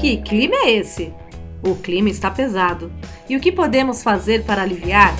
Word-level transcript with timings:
Que 0.00 0.16
clima 0.16 0.54
é 0.54 0.78
esse? 0.78 1.12
O 1.62 1.74
clima 1.74 2.08
está 2.08 2.30
pesado. 2.30 2.90
E 3.28 3.36
o 3.36 3.40
que 3.40 3.52
podemos 3.52 4.02
fazer 4.02 4.44
para 4.44 4.62
aliviar? 4.62 5.14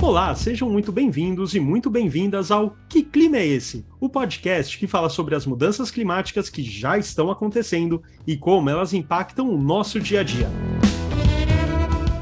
Olá, 0.00 0.34
sejam 0.34 0.70
muito 0.70 0.90
bem-vindos 0.90 1.54
e 1.54 1.60
muito 1.60 1.90
bem-vindas 1.90 2.50
ao 2.50 2.74
Que 2.88 3.02
Clima 3.02 3.36
é 3.36 3.46
Esse? 3.46 3.84
O 4.00 4.08
podcast 4.08 4.78
que 4.78 4.86
fala 4.86 5.10
sobre 5.10 5.34
as 5.34 5.44
mudanças 5.44 5.90
climáticas 5.90 6.48
que 6.48 6.62
já 6.62 6.96
estão 6.96 7.30
acontecendo 7.30 8.02
e 8.26 8.38
como 8.38 8.70
elas 8.70 8.94
impactam 8.94 9.50
o 9.50 9.60
nosso 9.60 10.00
dia 10.00 10.20
a 10.20 10.22
dia. 10.22 10.48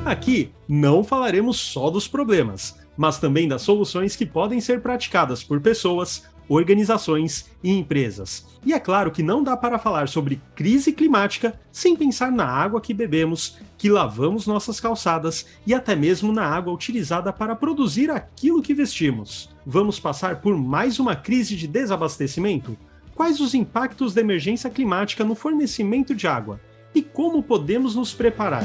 Aqui 0.05 0.53
não 0.69 1.03
falaremos 1.03 1.59
só 1.59 1.89
dos 1.89 2.07
problemas, 2.07 2.79
mas 2.95 3.19
também 3.19 3.49
das 3.49 3.63
soluções 3.63 4.15
que 4.15 4.27
podem 4.27 4.61
ser 4.61 4.83
praticadas 4.83 5.43
por 5.43 5.63
pessoas, 5.63 6.25
organizações 6.47 7.51
e 7.63 7.71
empresas. 7.71 8.47
E 8.67 8.75
é 8.75 8.79
claro 8.79 9.11
que 9.11 9.23
não 9.23 9.43
dá 9.43 9.57
para 9.57 9.79
falar 9.79 10.09
sobre 10.09 10.43
crise 10.55 10.93
climática 10.93 11.59
sem 11.73 11.97
pensar 11.97 12.31
na 12.31 12.45
água 12.45 12.83
que 12.83 12.93
bebemos, 12.93 13.57
que 13.79 13.89
lavamos 13.89 14.47
nossas 14.47 14.79
calçadas 14.79 15.47
e 15.67 15.73
até 15.73 15.97
mesmo 15.97 16.35
na 16.35 16.45
água 16.45 16.75
utilizada 16.75 17.33
para 17.33 17.57
produzir 17.57 18.11
aquilo 18.11 18.61
que 18.61 18.75
vestimos. 18.75 19.49
Vamos 19.65 19.99
passar 19.99 20.43
por 20.43 20.55
mais 20.55 20.99
uma 20.99 21.17
crise 21.17 21.57
de 21.57 21.67
desabastecimento? 21.67 22.77
Quais 23.15 23.41
os 23.41 23.55
impactos 23.55 24.13
da 24.13 24.21
emergência 24.21 24.69
climática 24.69 25.25
no 25.25 25.35
fornecimento 25.35 26.15
de 26.15 26.27
água? 26.27 26.61
E 26.95 27.01
como 27.01 27.43
podemos 27.43 27.95
nos 27.95 28.13
preparar? 28.13 28.65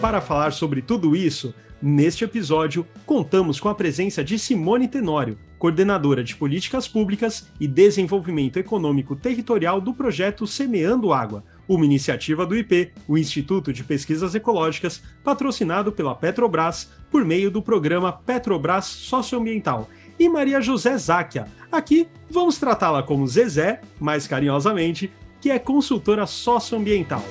Para 0.00 0.22
falar 0.22 0.54
sobre 0.54 0.80
tudo 0.80 1.14
isso, 1.14 1.54
neste 1.80 2.24
episódio 2.24 2.86
contamos 3.04 3.60
com 3.60 3.68
a 3.68 3.74
presença 3.74 4.24
de 4.24 4.38
Simone 4.38 4.88
Tenório, 4.88 5.38
coordenadora 5.58 6.24
de 6.24 6.34
Políticas 6.34 6.88
Públicas 6.88 7.48
e 7.60 7.68
Desenvolvimento 7.68 8.56
Econômico 8.56 9.14
Territorial 9.14 9.78
do 9.78 9.92
projeto 9.92 10.46
Semeando 10.46 11.12
Água, 11.12 11.44
uma 11.68 11.84
iniciativa 11.84 12.46
do 12.46 12.56
IP, 12.56 12.92
o 13.06 13.18
Instituto 13.18 13.74
de 13.74 13.84
Pesquisas 13.84 14.34
Ecológicas, 14.34 15.02
patrocinado 15.22 15.92
pela 15.92 16.14
Petrobras 16.14 16.90
por 17.10 17.22
meio 17.22 17.50
do 17.50 17.60
programa 17.60 18.10
Petrobras 18.10 18.86
Socioambiental. 18.86 19.86
E 20.18 20.30
Maria 20.30 20.62
José 20.62 20.96
Záquia. 20.96 21.46
Aqui 21.70 22.08
vamos 22.30 22.58
tratá-la 22.58 23.02
como 23.02 23.26
Zezé, 23.26 23.82
mais 23.98 24.26
carinhosamente, 24.26 25.12
que 25.42 25.50
é 25.50 25.58
consultora 25.58 26.26
socioambiental. 26.26 27.22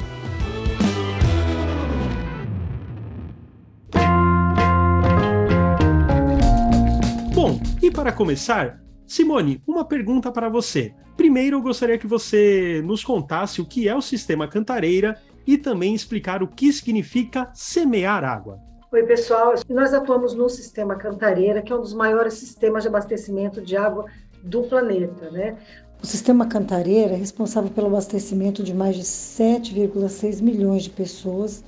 E 7.89 7.91
para 7.91 8.11
começar, 8.11 8.79
Simone, 9.07 9.63
uma 9.65 9.83
pergunta 9.83 10.31
para 10.31 10.47
você. 10.47 10.93
Primeiro, 11.17 11.57
eu 11.57 11.61
gostaria 11.63 11.97
que 11.97 12.05
você 12.05 12.83
nos 12.85 13.03
contasse 13.03 13.61
o 13.61 13.65
que 13.65 13.89
é 13.89 13.95
o 13.95 14.01
sistema 14.01 14.47
Cantareira 14.47 15.19
e 15.47 15.57
também 15.57 15.95
explicar 15.95 16.43
o 16.43 16.47
que 16.47 16.71
significa 16.71 17.49
semear 17.51 18.23
água. 18.23 18.59
Oi, 18.91 19.01
pessoal. 19.01 19.55
Nós 19.67 19.91
atuamos 19.91 20.35
no 20.35 20.47
sistema 20.47 20.97
Cantareira, 20.97 21.63
que 21.63 21.73
é 21.73 21.75
um 21.75 21.81
dos 21.81 21.95
maiores 21.95 22.35
sistemas 22.35 22.83
de 22.83 22.89
abastecimento 22.89 23.59
de 23.59 23.75
água 23.75 24.05
do 24.43 24.61
planeta, 24.61 25.31
né? 25.31 25.57
O 25.99 26.05
sistema 26.05 26.45
Cantareira 26.45 27.13
é 27.13 27.17
responsável 27.17 27.71
pelo 27.71 27.87
abastecimento 27.87 28.61
de 28.61 28.71
mais 28.71 28.95
de 28.95 29.01
7,6 29.01 30.43
milhões 30.43 30.83
de 30.83 30.91
pessoas 30.91 31.63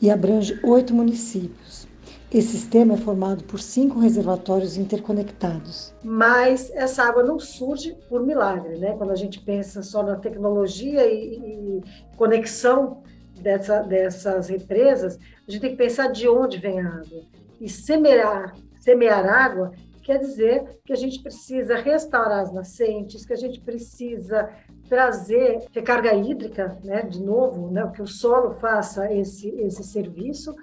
e 0.00 0.12
abrange 0.12 0.60
oito 0.62 0.94
municípios. 0.94 1.85
Esse 2.32 2.48
sistema 2.48 2.94
é 2.94 2.96
formado 2.96 3.44
por 3.44 3.60
cinco 3.60 4.00
reservatórios 4.00 4.76
interconectados. 4.76 5.94
Mas 6.02 6.70
essa 6.74 7.04
água 7.04 7.22
não 7.22 7.38
surge 7.38 7.96
por 8.08 8.24
milagre, 8.26 8.78
né? 8.78 8.94
Quando 8.98 9.12
a 9.12 9.16
gente 9.16 9.40
pensa 9.40 9.82
só 9.82 10.02
na 10.02 10.16
tecnologia 10.16 11.06
e, 11.06 11.36
e 11.36 11.82
conexão 12.16 13.02
dessa, 13.40 13.80
dessas 13.82 14.48
represas, 14.48 15.18
a 15.46 15.50
gente 15.50 15.60
tem 15.60 15.70
que 15.70 15.76
pensar 15.76 16.08
de 16.08 16.28
onde 16.28 16.58
vem 16.58 16.80
a 16.80 16.88
água. 16.88 17.22
E 17.60 17.68
semear, 17.68 18.56
semear 18.80 19.24
água 19.24 19.72
quer 20.02 20.18
dizer 20.18 20.80
que 20.84 20.92
a 20.92 20.96
gente 20.96 21.20
precisa 21.20 21.76
restaurar 21.76 22.40
as 22.40 22.52
nascentes, 22.52 23.26
que 23.26 23.32
a 23.32 23.36
gente 23.36 23.60
precisa 23.60 24.48
trazer 24.88 25.64
recarga 25.72 26.14
hídrica, 26.14 26.78
né, 26.84 27.02
de 27.02 27.20
novo, 27.20 27.70
né, 27.72 27.90
que 27.92 28.00
o 28.00 28.06
solo 28.06 28.54
faça 28.54 29.12
esse, 29.12 29.48
esse 29.48 29.82
serviço, 29.82 30.54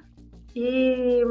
e 0.55 1.23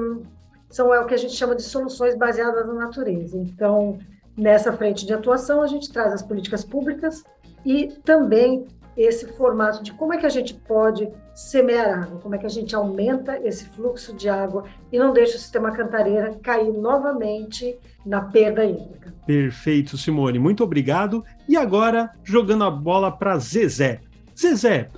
são 0.68 0.92
é 0.92 1.00
o 1.00 1.06
que 1.06 1.14
a 1.14 1.18
gente 1.18 1.34
chama 1.34 1.54
de 1.54 1.62
soluções 1.62 2.16
baseadas 2.16 2.66
na 2.66 2.74
natureza. 2.74 3.36
Então, 3.36 3.98
nessa 4.36 4.72
frente 4.72 5.04
de 5.04 5.12
atuação, 5.12 5.62
a 5.62 5.66
gente 5.66 5.92
traz 5.92 6.12
as 6.12 6.22
políticas 6.22 6.64
públicas 6.64 7.22
e 7.64 7.88
também 8.04 8.66
esse 8.96 9.26
formato 9.34 9.82
de 9.82 9.92
como 9.92 10.12
é 10.12 10.18
que 10.18 10.26
a 10.26 10.30
gente 10.30 10.54
pode 10.54 11.08
semear 11.34 12.04
água, 12.04 12.20
como 12.20 12.34
é 12.34 12.38
que 12.38 12.46
a 12.46 12.50
gente 12.50 12.74
aumenta 12.74 13.38
esse 13.42 13.64
fluxo 13.70 14.14
de 14.14 14.28
água 14.28 14.64
e 14.90 14.98
não 14.98 15.12
deixa 15.12 15.36
o 15.36 15.40
sistema 15.40 15.70
cantareira 15.72 16.34
cair 16.42 16.72
novamente 16.72 17.78
na 18.04 18.20
perda 18.20 18.64
hídrica. 18.64 19.14
Perfeito, 19.26 19.96
Simone, 19.96 20.38
muito 20.38 20.62
obrigado. 20.62 21.24
E 21.48 21.56
agora, 21.56 22.10
jogando 22.22 22.64
a 22.64 22.70
bola 22.70 23.10
para 23.10 23.38
Zezé. 23.38 24.00
Zezé, 24.38 24.90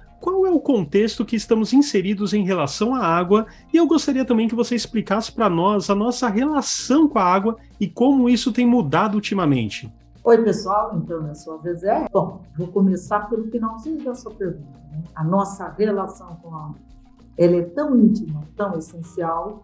o 0.55 0.61
contexto 0.61 1.25
que 1.25 1.37
estamos 1.37 1.73
inseridos 1.73 2.33
em 2.33 2.45
relação 2.45 2.95
à 2.95 3.05
água 3.05 3.47
e 3.73 3.77
eu 3.77 3.87
gostaria 3.87 4.25
também 4.25 4.49
que 4.49 4.55
você 4.55 4.75
explicasse 4.75 5.33
para 5.33 5.51
nós 5.51 5.91
a 5.91 5.95
nossa 5.95 6.29
relação 6.29 7.09
com 7.09 7.19
a 7.19 7.25
água 7.25 7.57
e 7.81 7.89
como 7.89 8.29
isso 8.29 8.53
tem 8.53 8.67
mudado 8.67 9.17
ultimamente. 9.17 9.93
Oi, 10.23 10.43
pessoal, 10.43 10.97
então 10.97 11.27
eu 11.27 11.35
sou 11.35 11.59
a 11.59 11.59
Zezé. 11.59 12.07
Bom, 12.11 12.41
vou 12.57 12.69
começar 12.69 13.29
pelo 13.29 13.51
finalzinho 13.51 14.03
da 14.03 14.15
sua 14.15 14.33
pergunta. 14.33 14.79
Né? 14.91 15.03
A 15.15 15.23
nossa 15.23 15.75
relação 15.77 16.37
com 16.37 16.55
a 16.55 16.65
água 16.67 16.95
ela 17.37 17.57
é 17.57 17.63
tão 17.63 17.97
íntima, 17.99 18.43
tão 18.57 18.79
essencial, 18.79 19.63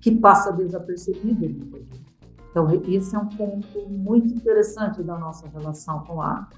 que 0.00 0.14
passa 0.14 0.52
desapercebida 0.52 1.46
Então, 2.50 2.68
esse 2.86 3.16
é 3.16 3.18
um 3.18 3.26
ponto 3.26 3.88
muito 3.88 4.32
interessante 4.32 5.02
da 5.02 5.18
nossa 5.18 5.48
relação 5.48 6.04
com 6.04 6.22
a 6.22 6.28
água. 6.28 6.48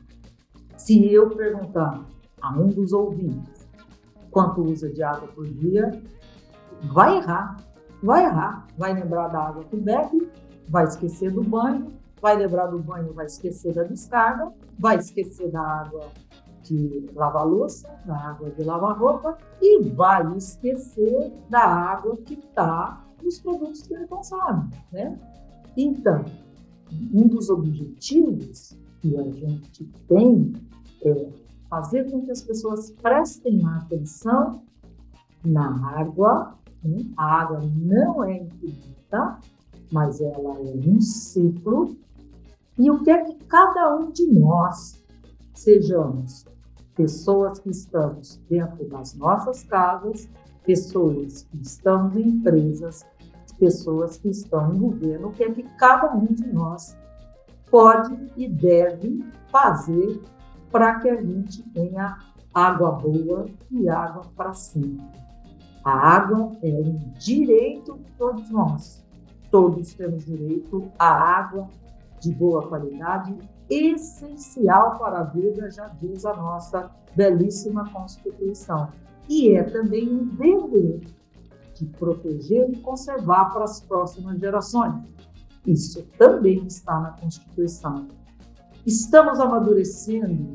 Se 0.76 1.10
eu 1.12 1.30
perguntar 1.30 2.04
a 2.40 2.52
um 2.52 2.68
dos 2.68 2.92
ouvintes 2.92 3.68
quanto 4.30 4.62
usa 4.62 4.88
de 4.90 5.02
água 5.02 5.28
por 5.28 5.46
dia, 5.46 6.00
vai 6.92 7.16
errar, 7.16 7.56
vai 8.02 8.24
errar, 8.24 8.66
vai 8.76 8.92
lembrar 8.94 9.28
da 9.28 9.40
água 9.40 9.64
que 9.64 9.76
bebe, 9.76 10.30
vai 10.68 10.84
esquecer 10.84 11.32
do 11.32 11.42
banho, 11.42 11.92
vai 12.20 12.36
lembrar 12.36 12.66
do 12.66 12.78
banho, 12.78 13.12
vai 13.12 13.26
esquecer 13.26 13.74
da 13.74 13.84
descarga, 13.84 14.52
vai 14.78 14.96
esquecer 14.96 15.50
da 15.50 15.60
água 15.60 16.08
de 16.62 17.08
lavar 17.14 17.46
louça, 17.46 17.88
da 18.04 18.16
água 18.16 18.50
de 18.50 18.62
lavar 18.62 18.98
roupa 18.98 19.38
e 19.60 19.82
vai 19.88 20.36
esquecer 20.36 21.32
da 21.48 21.64
água 21.64 22.16
que 22.18 22.34
está 22.34 23.04
nos 23.22 23.40
produtos 23.40 23.82
que 23.82 23.94
ele 23.94 24.06
consome, 24.06 24.70
né? 24.92 25.18
Então, 25.76 26.24
um 27.12 27.26
dos 27.26 27.50
objetivos 27.50 28.76
que 29.00 29.16
a 29.16 29.22
gente 29.22 29.84
tem 30.06 30.52
é 31.02 31.28
fazer 31.68 32.10
com 32.10 32.22
que 32.22 32.30
as 32.30 32.42
pessoas 32.42 32.90
prestem 32.90 33.64
atenção 33.66 34.62
na 35.44 35.98
água. 35.98 36.54
Né? 36.82 37.04
A 37.16 37.42
água 37.42 37.60
não 37.76 38.24
é 38.24 38.38
infinita, 38.38 39.38
mas 39.92 40.20
ela 40.20 40.58
é 40.58 40.74
um 40.86 41.00
ciclo. 41.00 41.96
E 42.78 42.90
o 42.90 43.02
que 43.02 43.10
é 43.10 43.24
que 43.24 43.34
cada 43.46 43.96
um 43.96 44.10
de 44.10 44.26
nós 44.26 45.02
sejamos 45.54 46.46
pessoas 46.94 47.58
que 47.58 47.70
estamos 47.70 48.40
dentro 48.48 48.88
das 48.88 49.14
nossas 49.14 49.62
casas, 49.64 50.28
pessoas 50.64 51.42
que 51.42 51.62
estão 51.62 52.10
em 52.16 52.28
empresas, 52.28 53.04
pessoas 53.58 54.16
que 54.16 54.28
estão 54.28 54.72
no 54.72 54.90
governo, 54.90 55.28
o 55.28 55.32
que 55.32 55.44
é 55.44 55.50
que 55.50 55.62
cada 55.76 56.14
um 56.14 56.26
de 56.26 56.46
nós 56.52 56.96
pode 57.70 58.16
e 58.36 58.48
deve 58.48 59.24
fazer 59.50 60.20
para 60.70 61.00
que 61.00 61.08
a 61.08 61.20
gente 61.20 61.62
tenha 61.70 62.18
água 62.52 62.92
boa 62.92 63.46
e 63.70 63.88
água 63.88 64.22
para 64.36 64.52
sempre. 64.52 65.06
A 65.84 65.92
água 65.92 66.56
é 66.62 66.70
um 66.70 66.98
direito 67.18 67.96
de 67.98 68.10
todos 68.12 68.50
nós. 68.50 69.04
Todos 69.50 69.94
temos 69.94 70.24
direito 70.24 70.90
à 70.98 71.08
água 71.08 71.68
de 72.20 72.32
boa 72.32 72.66
qualidade, 72.68 73.36
essencial 73.70 74.98
para 74.98 75.20
a 75.20 75.24
vida, 75.24 75.70
já 75.70 75.86
diz 76.00 76.24
a 76.24 76.34
nossa 76.34 76.90
belíssima 77.14 77.88
Constituição. 77.90 78.88
E 79.28 79.50
é 79.50 79.62
também 79.62 80.08
um 80.08 80.24
dever 80.26 81.00
de 81.74 81.86
proteger 81.86 82.70
e 82.70 82.80
conservar 82.80 83.52
para 83.52 83.64
as 83.64 83.80
próximas 83.80 84.38
gerações. 84.38 85.04
Isso 85.66 86.02
também 86.18 86.66
está 86.66 86.98
na 86.98 87.10
Constituição. 87.12 88.08
Estamos 88.88 89.38
amadurecendo 89.38 90.54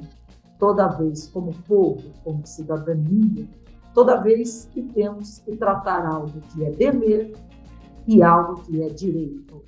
toda 0.58 0.88
vez 0.88 1.28
como 1.28 1.54
povo, 1.68 2.02
como 2.24 2.44
cidadania, 2.48 3.48
toda 3.94 4.18
vez 4.18 4.68
que 4.74 4.82
temos 4.82 5.38
que 5.38 5.56
tratar 5.56 6.04
algo 6.04 6.42
que 6.52 6.64
é 6.66 6.72
dever 6.72 7.36
e 8.08 8.24
algo 8.24 8.64
que 8.64 8.82
é 8.82 8.90
direito. 8.90 9.64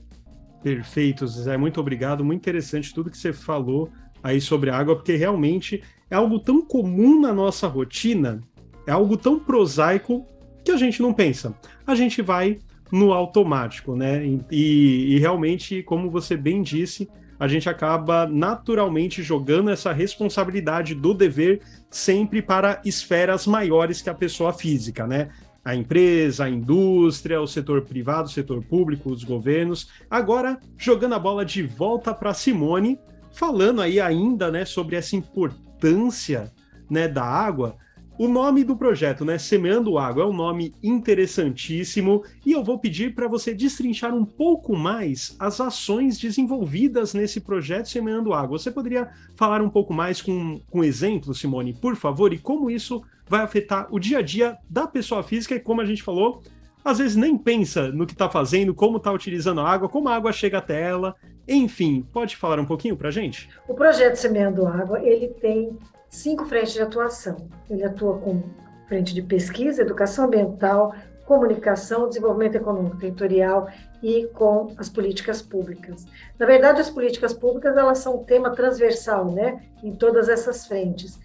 Perfeito, 0.64 1.28
Zé. 1.28 1.56
Muito 1.58 1.80
obrigado. 1.80 2.26
Muito 2.26 2.40
interessante 2.40 2.92
tudo 2.92 3.12
que 3.12 3.20
você 3.20 3.32
falou 3.32 3.88
aí 4.24 4.42
sobre 4.42 4.72
a 4.72 4.78
água, 4.80 4.96
porque 4.96 5.16
realmente 5.16 5.84
é 6.10 6.16
algo 6.16 6.40
tão 6.40 6.60
comum 6.60 7.22
na 7.22 7.32
nossa 7.32 7.68
rotina, 7.68 8.42
é 8.88 8.92
algo 8.92 9.16
tão 9.16 9.40
prosaico 9.40 10.26
que 10.64 10.72
a 10.72 10.78
gente 10.78 11.04
não 11.04 11.14
pensa. 11.14 11.54
A 11.86 11.94
gente 11.94 12.20
vai 12.20 12.58
no 12.92 13.14
automático, 13.14 13.96
né? 13.96 14.26
E, 14.50 15.14
e 15.14 15.20
realmente, 15.20 15.84
como 15.84 16.10
você 16.10 16.36
bem 16.36 16.64
disse, 16.64 17.08
a 17.40 17.48
gente 17.48 17.70
acaba 17.70 18.26
naturalmente 18.26 19.22
jogando 19.22 19.70
essa 19.70 19.92
responsabilidade 19.92 20.96
do 20.96 21.14
dever 21.14 21.62
sempre 21.90 22.42
para 22.42 22.82
esferas 22.86 23.46
maiores 23.46 24.02
que 24.02 24.10
a 24.10 24.14
pessoa 24.14 24.54
física, 24.54 25.06
né? 25.06 25.30
A 25.64 25.76
empresa, 25.76 26.46
a 26.46 26.50
indústria, 26.50 27.42
o 27.42 27.48
setor 27.48 27.82
privado, 27.82 28.28
o 28.28 28.32
setor 28.32 28.64
público, 28.64 29.12
os 29.12 29.24
governos. 29.24 29.90
Agora, 30.10 30.60
jogando 30.78 31.16
a 31.16 31.20
bola 31.20 31.44
de 31.44 31.64
volta 31.64 32.14
para 32.14 32.34
Simone, 32.36 33.00
falando 33.32 33.82
aí 33.82 34.00
ainda, 34.00 34.52
né, 34.52 34.64
sobre 34.64 34.96
essa 34.96 35.16
importância, 35.16 36.52
né, 36.90 37.08
da 37.08 37.24
água. 37.24 37.78
O 38.18 38.30
nome 38.30 38.64
do 38.64 38.78
projeto, 38.78 39.26
né, 39.26 39.38
Semeando 39.38 39.98
Água, 39.98 40.24
é 40.24 40.26
um 40.26 40.32
nome 40.32 40.74
interessantíssimo 40.82 42.24
e 42.46 42.54
eu 42.54 42.64
vou 42.64 42.80
pedir 42.80 43.14
para 43.14 43.28
você 43.28 43.54
destrinchar 43.54 44.16
um 44.16 44.24
pouco 44.24 44.74
mais 44.74 45.36
as 45.38 45.60
ações 45.60 46.18
desenvolvidas 46.18 47.14
nesse 47.14 47.42
projeto 47.42 47.90
Semeando 47.90 48.34
Água. 48.34 48.58
Você 48.58 48.72
poderia 48.72 49.10
falar 49.36 49.62
um 49.62 49.70
pouco 49.70 49.94
mais 49.94 50.22
com, 50.22 50.62
com 50.72 50.82
exemplos, 50.82 51.42
Simone, 51.42 51.74
por 51.74 51.98
favor, 51.98 52.32
e 52.32 52.38
como 52.38 52.72
isso 52.72 53.04
vai 53.28 53.42
afetar 53.42 53.88
o 53.92 54.00
dia 54.00 54.20
a 54.20 54.22
dia 54.22 54.58
da 54.70 54.88
pessoa 54.88 55.22
física 55.22 55.54
e, 55.54 55.60
como 55.60 55.82
a 55.82 55.86
gente 55.86 56.02
falou, 56.02 56.42
às 56.86 57.00
vezes 57.00 57.18
nem 57.18 57.38
pensa 57.38 57.90
no 57.90 58.06
que 58.06 58.14
está 58.14 58.30
fazendo, 58.30 58.74
como 58.74 58.96
está 58.96 59.12
utilizando 59.12 59.60
a 59.60 59.70
água, 59.70 59.90
como 59.90 60.08
a 60.08 60.16
água 60.16 60.32
chega 60.32 60.60
até 60.60 60.82
ela. 60.82 61.16
Enfim, 61.46 62.08
pode 62.14 62.38
falar 62.38 62.62
um 62.62 62.66
pouquinho 62.66 62.96
para 62.96 63.10
a 63.10 63.12
gente? 63.12 63.50
O 63.68 63.74
projeto 63.74 64.16
Semeando 64.16 64.66
Água, 64.66 65.02
ele 65.06 65.28
tem 65.28 65.78
cinco 66.16 66.46
frentes 66.46 66.74
de 66.74 66.82
atuação. 66.82 67.48
Ele 67.70 67.84
atua 67.84 68.18
com 68.18 68.44
frente 68.88 69.14
de 69.14 69.22
pesquisa, 69.22 69.82
educação 69.82 70.26
ambiental, 70.26 70.94
comunicação, 71.26 72.08
desenvolvimento 72.08 72.56
econômico 72.56 72.98
territorial 72.98 73.68
e 74.02 74.28
com 74.28 74.74
as 74.78 74.90
políticas 74.90 75.42
públicas. 75.42 76.06
Na 76.38 76.46
verdade, 76.46 76.82
as 76.82 76.90
políticas 76.90 77.34
públicas 77.34 77.76
elas 77.76 77.98
são 77.98 78.18
um 78.18 78.24
tema 78.24 78.52
transversal, 78.52 79.32
né, 79.32 79.64
em 79.84 79.94
todas 79.94 80.30
essas 80.30 80.68
frentes. 80.68 81.20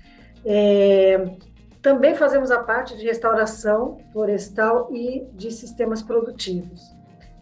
É, 0.44 1.36
também 1.82 2.14
fazemos 2.14 2.50
a 2.50 2.62
parte 2.62 2.96
de 2.96 3.04
restauração 3.04 3.98
florestal 4.12 4.88
e 4.90 5.26
de 5.34 5.50
sistemas 5.50 6.02
produtivos 6.02 6.99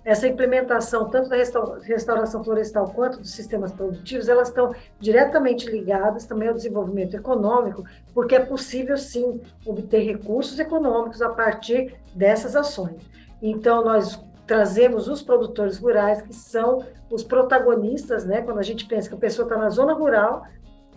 essa 0.08 0.26
implementação, 0.26 1.10
tanto 1.10 1.28
da 1.28 1.37
restauração 1.82 2.43
florestal 2.43 2.90
quanto 2.94 3.20
dos 3.20 3.31
sistemas 3.31 3.72
produtivos, 3.72 4.26
elas 4.26 4.49
estão 4.49 4.75
diretamente 4.99 5.70
ligadas 5.70 6.25
também 6.25 6.49
ao 6.49 6.55
desenvolvimento 6.55 7.14
econômico, 7.14 7.84
porque 8.14 8.34
é 8.34 8.40
possível, 8.40 8.96
sim, 8.96 9.38
obter 9.66 9.99
recursos 9.99 10.58
econômicos 10.58 11.20
a 11.20 11.28
partir 11.28 11.94
dessas 12.14 12.56
ações. 12.56 13.02
Então, 13.43 13.84
nós 13.84 14.19
trazemos 14.46 15.08
os 15.08 15.20
produtores 15.20 15.76
rurais, 15.76 16.22
que 16.22 16.34
são 16.34 16.82
os 17.10 17.22
protagonistas, 17.22 18.25
né? 18.25 18.40
Quando 18.40 18.60
a 18.60 18.62
gente 18.62 18.87
pensa 18.87 19.10
que 19.10 19.14
a 19.14 19.19
pessoa 19.19 19.44
está 19.44 19.58
na 19.58 19.69
zona 19.69 19.93
rural, 19.93 20.43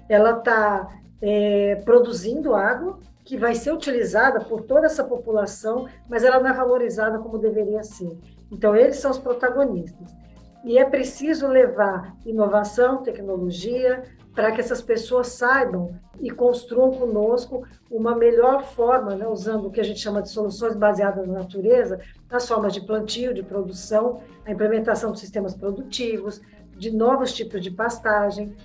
ela 0.08 0.38
está 0.38 0.88
é, 1.22 1.76
produzindo 1.84 2.56
água, 2.56 2.98
que 3.26 3.36
vai 3.36 3.56
ser 3.56 3.74
utilizada 3.74 4.40
por 4.40 4.62
toda 4.62 4.86
essa 4.86 5.04
população, 5.04 5.90
mas 6.08 6.24
ela 6.24 6.40
não 6.40 6.50
é 6.50 6.54
valorizada 6.54 7.20
como 7.20 7.38
deveria 7.38 7.84
ser. 7.84 8.18
Então, 8.52 8.76
eles 8.76 8.98
são 8.98 9.12
os 9.12 9.18
protagonistas. 9.18 10.16
E 10.64 10.78
é 10.78 10.86
preciso 10.86 11.48
levar 11.48 12.16
inovação, 12.26 13.02
tecnologia, 13.02 14.04
para 14.34 14.52
que 14.52 14.62
essas 14.62 14.82
pessoas 14.82 15.28
saibam 15.28 15.96
e 16.20 16.30
construam 16.30 16.92
conosco 16.92 17.66
uma 17.90 18.16
melhor 18.16 18.64
forma, 18.64 19.16
né, 19.16 19.28
usando 19.28 19.68
o 19.68 19.72
que 19.72 19.82
a 19.82 19.84
gente 19.84 20.00
chama 20.00 20.22
de 20.22 20.30
soluções 20.30 20.76
baseadas 20.76 21.28
na 21.28 21.40
natureza, 21.40 22.00
as 22.30 22.48
formas 22.48 22.74
de 22.74 22.82
plantio, 22.82 23.34
de 23.34 23.44
produção, 23.44 24.22
a 24.46 24.52
implementação 24.52 25.12
de 25.12 25.20
sistemas 25.20 25.56
produtivos, 25.56 26.42
de 26.78 26.92
novos 26.92 27.34
tipos 27.34 27.62
de 27.62 27.72
pastagem. 27.72 28.56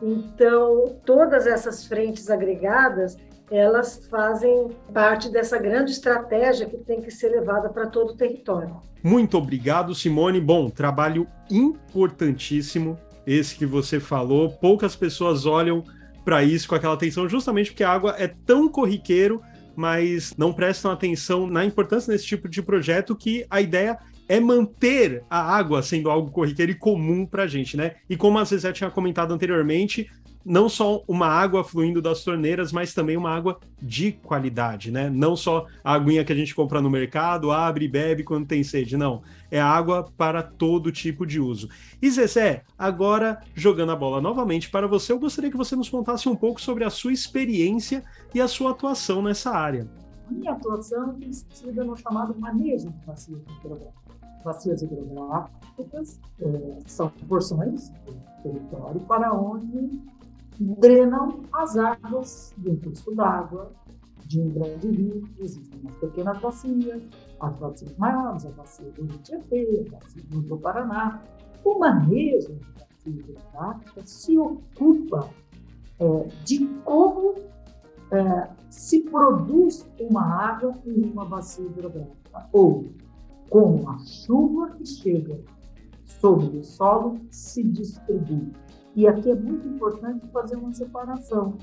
Então, 0.00 0.96
todas 1.04 1.46
essas 1.46 1.86
frentes 1.86 2.28
agregadas, 2.28 3.16
elas 3.56 4.06
fazem 4.10 4.70
parte 4.92 5.28
dessa 5.30 5.58
grande 5.58 5.92
estratégia 5.92 6.66
que 6.66 6.78
tem 6.78 7.00
que 7.00 7.10
ser 7.10 7.28
levada 7.28 7.68
para 7.68 7.86
todo 7.86 8.12
o 8.12 8.16
território. 8.16 8.76
Muito 9.02 9.36
obrigado, 9.36 9.94
Simone. 9.94 10.40
Bom, 10.40 10.70
trabalho 10.70 11.26
importantíssimo 11.50 12.98
esse 13.26 13.56
que 13.56 13.66
você 13.66 14.00
falou. 14.00 14.50
Poucas 14.50 14.96
pessoas 14.96 15.44
olham 15.44 15.84
para 16.24 16.42
isso 16.42 16.68
com 16.68 16.74
aquela 16.74 16.94
atenção, 16.94 17.28
justamente 17.28 17.70
porque 17.70 17.84
a 17.84 17.90
água 17.90 18.14
é 18.18 18.28
tão 18.28 18.68
corriqueiro, 18.68 19.42
mas 19.74 20.34
não 20.36 20.52
prestam 20.52 20.90
atenção 20.90 21.46
na 21.46 21.64
importância 21.64 22.12
desse 22.12 22.26
tipo 22.26 22.48
de 22.48 22.62
projeto 22.62 23.16
que 23.16 23.44
a 23.50 23.60
ideia 23.60 23.98
é 24.28 24.38
manter 24.38 25.22
a 25.28 25.56
água 25.56 25.82
sendo 25.82 26.08
algo 26.08 26.30
corriqueiro 26.30 26.72
e 26.72 26.76
comum 26.76 27.26
para 27.26 27.42
a 27.42 27.46
gente, 27.46 27.76
né? 27.76 27.96
E 28.08 28.16
como 28.16 28.38
a 28.38 28.44
Zezé 28.44 28.72
tinha 28.72 28.90
comentado 28.90 29.34
anteriormente, 29.34 30.08
não 30.44 30.68
só 30.68 31.02
uma 31.06 31.26
água 31.26 31.62
fluindo 31.64 32.02
das 32.02 32.24
torneiras, 32.24 32.72
mas 32.72 32.94
também 32.94 33.16
uma 33.16 33.30
água 33.30 33.58
de 33.80 34.12
qualidade, 34.12 34.90
né? 34.90 35.08
Não 35.08 35.36
só 35.36 35.66
a 35.82 35.94
aguinha 35.94 36.24
que 36.24 36.32
a 36.32 36.36
gente 36.36 36.54
compra 36.54 36.80
no 36.80 36.90
mercado, 36.90 37.50
abre 37.50 37.84
e 37.84 37.88
bebe 37.88 38.24
quando 38.24 38.46
tem 38.46 38.62
sede, 38.62 38.96
não. 38.96 39.22
É 39.50 39.60
água 39.60 40.10
para 40.16 40.42
todo 40.42 40.92
tipo 40.92 41.26
de 41.26 41.40
uso. 41.40 41.68
E 42.00 42.10
Zezé, 42.10 42.64
agora 42.78 43.40
jogando 43.54 43.92
a 43.92 43.96
bola 43.96 44.20
novamente 44.20 44.70
para 44.70 44.86
você, 44.86 45.12
eu 45.12 45.18
gostaria 45.18 45.50
que 45.50 45.56
você 45.56 45.76
nos 45.76 45.88
contasse 45.88 46.28
um 46.28 46.36
pouco 46.36 46.60
sobre 46.60 46.84
a 46.84 46.90
sua 46.90 47.12
experiência 47.12 48.02
e 48.34 48.40
a 48.40 48.48
sua 48.48 48.72
atuação 48.72 49.22
nessa 49.22 49.50
área. 49.50 49.88
A 50.28 50.32
minha 50.32 50.52
atuação 50.52 51.14
tem 51.14 51.32
sido 51.32 51.84
no 51.84 51.96
chamado 51.96 52.34
manejo 52.38 52.88
de 52.88 53.06
bacias 53.06 53.40
hidrográficas. 53.58 54.02
Bacias 54.44 54.82
hidrográficas 54.82 56.20
é, 56.40 56.78
são 56.86 57.08
porções 57.28 57.90
do 57.90 58.14
território 58.42 59.00
para 59.02 59.32
onde 59.32 60.00
drenam 60.58 61.42
as 61.52 61.76
águas 61.76 62.54
do 62.56 62.76
curso 62.76 63.14
d'água 63.14 63.72
de 64.26 64.40
um 64.40 64.50
grande 64.50 64.88
rio. 64.88 65.28
Existem 65.38 65.80
as 65.88 65.94
pequenas 65.96 66.38
bacias, 66.40 67.02
as 67.40 67.56
bacias 67.56 67.96
maiores, 67.96 68.46
a 68.46 68.50
bacia 68.50 68.90
do 68.92 69.04
Rio 69.04 69.18
Tietê, 69.18 69.86
a 69.88 69.98
bacia 69.98 70.22
do 70.30 70.58
Paraná. 70.58 71.22
O 71.64 71.78
manejo 71.78 72.54
da 72.54 72.84
bacia 72.84 73.12
hidrográfica 73.12 74.02
se 74.04 74.38
ocupa 74.38 75.28
é, 75.98 76.28
de 76.44 76.66
como 76.84 77.34
é, 78.10 78.50
se 78.68 79.00
produz 79.02 79.88
uma 80.00 80.22
água 80.22 80.74
em 80.86 81.04
uma 81.04 81.24
bacia 81.24 81.64
hidrográfica, 81.64 82.48
ou 82.52 82.92
como 83.48 83.88
a 83.88 83.98
chuva 83.98 84.70
que 84.72 84.86
chega 84.86 85.40
sobre 86.04 86.58
o 86.58 86.64
solo 86.64 87.20
se 87.30 87.62
distribui. 87.62 88.52
E 88.94 89.06
aqui 89.06 89.30
é 89.30 89.34
muito 89.34 89.66
importante 89.66 90.26
fazer 90.28 90.56
uma 90.56 90.72
separação. 90.72 91.56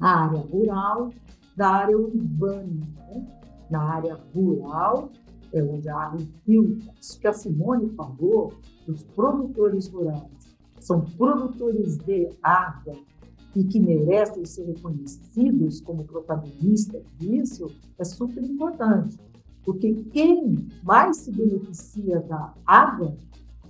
A 0.00 0.24
área 0.24 0.40
rural 0.40 1.12
da 1.56 1.68
área 1.68 1.98
urbana. 1.98 2.86
Né? 2.96 3.26
Na 3.70 3.82
área 3.82 4.18
rural 4.34 5.10
é 5.52 5.62
onde 5.62 5.88
infiltra. 6.22 6.92
Isso 7.00 7.18
que 7.20 7.26
a 7.26 7.32
Simone 7.32 7.90
falou, 7.90 8.52
os 8.86 9.02
produtores 9.02 9.88
rurais 9.88 10.56
são 10.80 11.00
produtores 11.00 11.96
de 11.98 12.28
água 12.42 12.96
e 13.54 13.64
que 13.64 13.78
merecem 13.78 14.44
ser 14.44 14.64
reconhecidos 14.64 15.80
como 15.80 16.04
protagonistas 16.04 17.02
disso, 17.18 17.66
é 17.98 18.04
super 18.04 18.42
importante. 18.42 19.18
Porque 19.64 19.94
quem 20.10 20.66
mais 20.82 21.18
se 21.18 21.30
beneficia 21.30 22.20
da 22.20 22.54
água, 22.66 23.14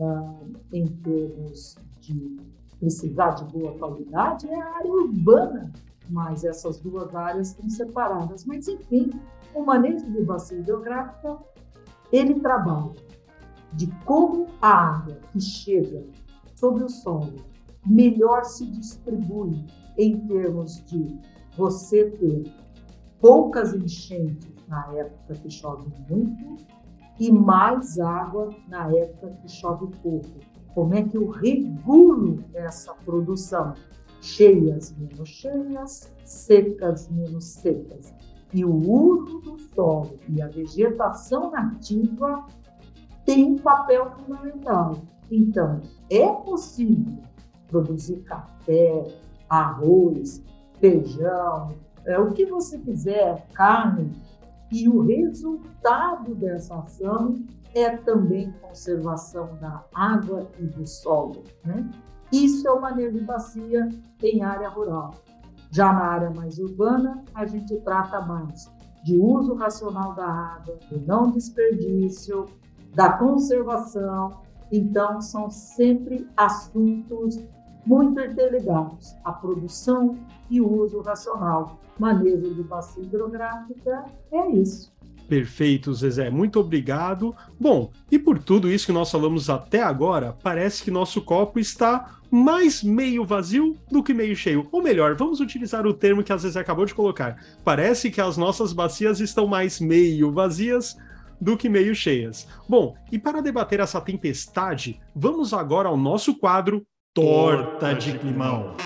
ah, 0.01 0.41
em 0.73 0.87
termos 0.87 1.77
de 2.01 2.37
precisar 2.83 3.31
de 3.37 3.45
boa 3.45 3.79
qualidade 3.79 4.49
é 4.49 4.61
a 4.61 4.75
área 4.75 4.93
urbana, 4.93 5.73
mas 6.11 6.43
essas 6.43 6.81
duas 6.81 7.15
áreas 7.15 7.51
estão 7.51 7.69
separadas. 7.69 8.45
Mas, 8.45 8.67
enfim, 8.67 9.09
o 9.55 9.65
manejo 9.65 10.05
de 10.11 10.25
bacia 10.25 10.59
hidrográfica, 10.59 11.39
ele 12.11 12.41
trabalha 12.41 12.91
de 13.75 13.87
como 14.05 14.49
a 14.61 14.97
água 14.97 15.17
que 15.33 15.41
chega 15.41 16.05
sobre 16.57 16.83
o 16.83 16.89
solo 16.89 17.37
melhor 17.87 18.45
se 18.45 18.67
distribui 18.67 19.65
em 19.97 20.19
termos 20.27 20.85
de 20.85 21.21
você 21.57 22.11
ter 22.11 22.53
poucas 23.21 23.75
enchentes 23.75 24.53
na 24.67 24.93
época 24.95 25.35
que 25.35 25.51
chove 25.51 25.89
muito 26.09 26.57
e 27.19 27.31
mais 27.31 27.99
água 27.99 28.51
na 28.69 28.89
época 28.93 29.29
que 29.37 29.49
chove 29.49 29.87
pouco 30.03 30.29
como 30.75 30.95
é 30.95 31.03
que 31.03 31.17
eu 31.17 31.29
regulo 31.29 32.45
essa 32.55 32.95
produção? 33.05 33.75
Cheias 34.21 34.95
menos 34.97 35.29
cheias, 35.29 36.13
secas 36.25 37.09
menos 37.09 37.45
secas. 37.45 38.15
E 38.55 38.65
o 38.65 38.75
uso 38.75 39.41
do 39.41 39.59
solo 39.75 40.19
e 40.29 40.41
a 40.41 40.49
vegetação 40.49 41.51
nativa 41.51 42.47
tem 43.25 43.45
um 43.45 43.57
papel 43.57 44.11
fundamental. 44.11 45.03
Então, 45.31 45.81
é 46.11 46.29
possível 46.29 47.23
produzir 47.69 48.19
café, 48.23 49.05
arroz, 49.49 50.43
feijão, 50.79 51.75
é, 52.05 52.19
o 52.19 52.33
que 52.33 52.45
você 52.45 52.79
quiser, 52.79 53.47
carne, 53.55 54.13
e 54.71 54.89
o 54.89 55.01
resultado 55.01 56.35
dessa 56.35 56.75
ação 56.77 57.37
é 57.75 57.97
também 57.97 58.53
conservação 58.61 59.57
da 59.61 59.85
água 59.95 60.49
e 60.59 60.65
do 60.65 60.87
solo. 60.87 61.45
Né? 61.65 61.89
Isso 62.33 62.67
é 62.67 62.73
o 62.73 62.81
manejo 62.81 63.19
de 63.19 63.25
bacia 63.25 63.89
em 64.23 64.43
área 64.43 64.69
rural. 64.69 65.15
Já 65.71 65.93
na 65.93 66.05
área 66.05 66.31
mais 66.31 66.59
urbana, 66.59 67.25
a 67.35 67.47
gente 67.47 67.77
trata 67.81 68.21
mais 68.21 68.71
de 69.03 69.19
uso 69.19 69.55
racional 69.55 70.15
da 70.15 70.27
água, 70.27 70.79
do 70.91 71.01
não 71.01 71.31
desperdício, 71.31 72.47
da 72.95 73.13
conservação. 73.15 74.43
Então, 74.71 75.21
são 75.21 75.51
sempre 75.51 76.29
assuntos 76.37 77.39
muito 77.85 78.21
interligados: 78.21 79.17
a 79.25 79.33
produção 79.33 80.17
e 80.51 80.61
o 80.61 80.83
uso 80.83 81.01
racional. 81.01 81.79
Manejo 81.99 82.55
de 82.55 82.63
bacia 82.63 83.03
hidrográfica 83.03 84.05
é 84.31 84.51
isso. 84.51 84.92
Perfeito, 85.33 85.95
Zezé. 85.95 86.29
Muito 86.29 86.61
obrigado. 86.61 87.35
Bom, 87.59 87.91
e 88.11 88.19
por 88.19 88.39
tudo 88.39 88.71
isso 88.71 88.85
que 88.85 88.93
nós 88.93 89.11
falamos 89.11 89.49
até 89.49 89.83
agora, 89.83 90.37
parece 90.43 90.83
que 90.83 90.91
nosso 90.91 91.23
copo 91.23 91.59
está 91.59 92.19
mais 92.31 92.83
meio 92.83 93.25
vazio 93.25 93.75
do 93.91 94.03
que 94.03 94.13
meio 94.13 94.37
cheio. 94.37 94.69
Ou 94.71 94.83
melhor, 94.83 95.17
vamos 95.17 95.41
utilizar 95.41 95.87
o 95.87 95.95
termo 95.95 96.23
que 96.23 96.35
a 96.35 96.37
Zezé 96.37 96.61
acabou 96.61 96.85
de 96.85 96.95
colocar. 96.95 97.43
Parece 97.65 98.11
que 98.11 98.21
as 98.21 98.37
nossas 98.37 98.75
bacias 98.75 99.21
estão 99.21 99.47
mais 99.47 99.81
meio 99.81 100.31
vazias 100.31 100.99
do 101.41 101.57
que 101.57 101.67
meio 101.67 101.95
cheias. 101.95 102.47
Bom, 102.69 102.95
e 103.11 103.19
para 103.19 103.41
debater 103.41 103.81
essa 103.81 104.03
tempestade, 104.03 105.01
vamos 105.17 105.55
agora 105.55 105.89
ao 105.89 105.97
nosso 105.97 106.35
quadro 106.35 106.85
Torta 107.15 107.95
de 107.95 108.19
Climão. 108.19 108.77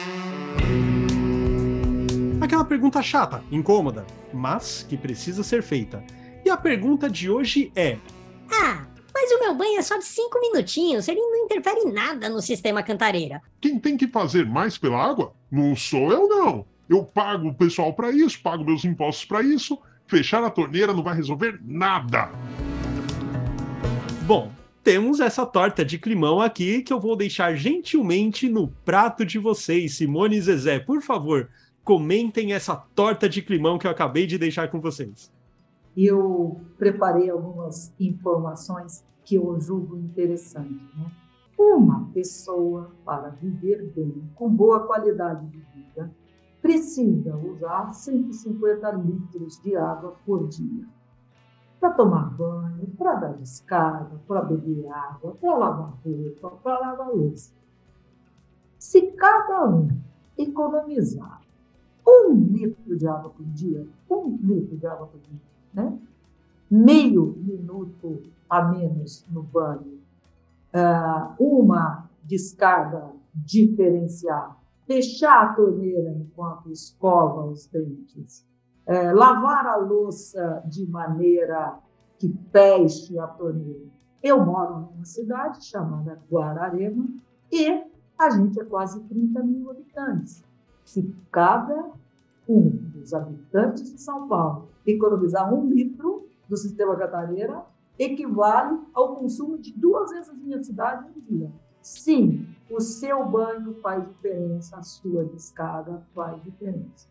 Aquela 2.41 2.65
pergunta 2.65 3.03
chata, 3.03 3.43
incômoda, 3.50 4.07
mas 4.33 4.87
que 4.88 4.97
precisa 4.97 5.43
ser 5.43 5.61
feita. 5.61 6.05
E 6.47 6.49
a 6.49 6.57
pergunta 6.57 7.11
de 7.11 7.29
hoje 7.29 7.73
é: 7.75 7.99
Ah, 8.49 8.87
mas 9.12 9.33
o 9.33 9.41
meu 9.41 9.53
banho 9.53 9.81
é 9.81 9.83
só 9.83 9.99
de 9.99 10.05
cinco 10.05 10.41
minutinhos, 10.41 11.09
ele 11.09 11.19
não 11.19 11.45
interfere 11.45 11.81
em 11.81 11.93
nada 11.93 12.29
no 12.29 12.41
sistema 12.41 12.85
cantareira. 12.85 13.43
Quem 13.61 13.81
tem 13.81 13.97
que 13.97 14.07
fazer 14.07 14.47
mais 14.47 14.79
pela 14.79 15.05
água 15.05 15.35
não 15.50 15.75
sou 15.75 16.12
eu, 16.12 16.29
não. 16.29 16.65
Eu 16.88 17.03
pago 17.03 17.49
o 17.49 17.55
pessoal 17.55 17.93
para 17.95 18.12
isso, 18.12 18.41
pago 18.41 18.65
meus 18.65 18.85
impostos 18.85 19.25
para 19.25 19.43
isso. 19.43 19.76
Fechar 20.07 20.45
a 20.45 20.49
torneira 20.49 20.95
não 20.95 21.03
vai 21.03 21.17
resolver 21.17 21.59
nada. 21.65 22.31
Bom, 24.23 24.53
temos 24.85 25.19
essa 25.19 25.45
torta 25.45 25.85
de 25.85 25.99
climão 25.99 26.41
aqui 26.41 26.81
que 26.81 26.93
eu 26.93 27.00
vou 27.00 27.17
deixar 27.17 27.57
gentilmente 27.57 28.49
no 28.49 28.69
prato 28.85 29.26
de 29.26 29.41
vocês. 29.41 29.97
Simone 29.97 30.37
e 30.37 30.43
Zezé, 30.43 30.79
por 30.79 31.03
favor, 31.03 31.50
comentem 31.83 32.53
essa 32.53 32.76
torta 32.76 33.29
de 33.29 33.43
climão 33.43 33.79
que 33.79 33.87
eu 33.88 33.91
acabei 33.91 34.29
de 34.29 34.38
deixar 34.38 34.69
com 34.69 34.81
vocês 34.81 35.35
eu 35.97 36.61
preparei 36.76 37.31
algumas 37.31 37.95
informações 37.99 39.05
que 39.25 39.37
eu 39.37 39.59
julgo 39.59 39.97
interessantes. 39.97 40.95
Né? 40.95 41.11
Uma 41.59 42.11
pessoa, 42.12 42.91
para 43.05 43.31
viver 43.31 43.91
bem, 43.95 44.31
com 44.35 44.49
boa 44.49 44.87
qualidade 44.87 45.47
de 45.47 45.59
vida, 45.59 46.12
precisa 46.61 47.35
usar 47.37 47.93
150 47.93 48.91
litros 48.93 49.61
de 49.62 49.75
água 49.75 50.17
por 50.26 50.47
dia. 50.49 50.87
Para 51.81 51.93
tomar 51.93 52.31
banho, 52.37 52.87
para 52.99 53.15
dar 53.15 53.33
descarga, 53.35 54.21
para 54.26 54.43
beber 54.43 54.88
água, 54.91 55.37
para 55.41 55.57
lavar 55.57 55.95
roupa, 56.05 56.50
para 56.62 56.79
lavar 56.79 57.09
louça. 57.09 57.55
Se 58.79 59.12
cada 59.12 59.69
um 59.69 59.88
economizar 60.37 61.41
um 62.07 62.35
litro 62.35 62.97
de 62.97 63.07
água 63.07 63.31
por 63.31 63.45
dia, 63.47 63.87
um 64.11 64.37
litro 64.43 64.76
de 64.76 64.87
água 64.87 65.07
por 65.07 65.21
dia, 65.21 65.41
né? 65.76 65.99
meio 66.71 67.37
minuto 67.37 68.23
a 68.49 68.62
menos 68.62 69.25
no 69.30 69.42
banho, 69.42 70.00
uh, 70.75 71.35
uma 71.38 72.09
descarga 72.25 73.12
diferencial, 73.35 74.61
fechar 74.87 75.45
a 75.45 75.52
torneira 75.54 76.11
enquanto 76.11 76.71
escova 76.71 77.45
os 77.45 77.66
dentes, 77.66 78.45
uh, 78.87 79.14
lavar 79.14 79.66
a 79.66 79.76
louça 79.76 80.62
de 80.66 80.87
maneira 80.87 81.78
que 82.18 82.35
feche 82.50 83.18
a 83.18 83.26
torneira. 83.26 83.95
Eu 84.23 84.45
moro 84.45 84.90
numa 84.90 85.04
cidade 85.04 85.64
chamada 85.64 86.21
Guararema 86.30 87.06
e 87.52 87.85
a 88.18 88.30
gente 88.30 88.59
é 88.59 88.64
quase 88.64 89.00
30 89.04 89.42
mil 89.42 89.71
habitantes. 89.71 90.42
Se 90.85 91.14
cada 91.30 91.90
um 92.49 92.71
dos 92.71 93.12
habitantes 93.12 93.93
de 93.93 94.00
São 94.00 94.29
Paulo 94.29 94.69
economizar 94.87 95.53
um 95.53 95.69
litro 95.69 96.29
do 96.49 96.57
sistema 96.57 96.97
Catareira 96.97 97.65
equivale 97.99 98.79
ao 98.95 99.17
consumo 99.17 99.59
de 99.59 99.73
duas 99.73 100.11
vezes 100.11 100.31
a 100.31 100.35
minha 100.35 100.62
cidade 100.62 101.07
em 101.17 101.37
dia. 101.37 101.53
Sim, 101.83 102.47
o 102.71 102.81
seu 102.81 103.25
banho 103.26 103.75
faz 103.75 104.07
diferença, 104.07 104.76
a 104.76 104.83
sua 104.83 105.25
descarga 105.25 106.03
faz 106.15 106.43
diferença. 106.43 107.09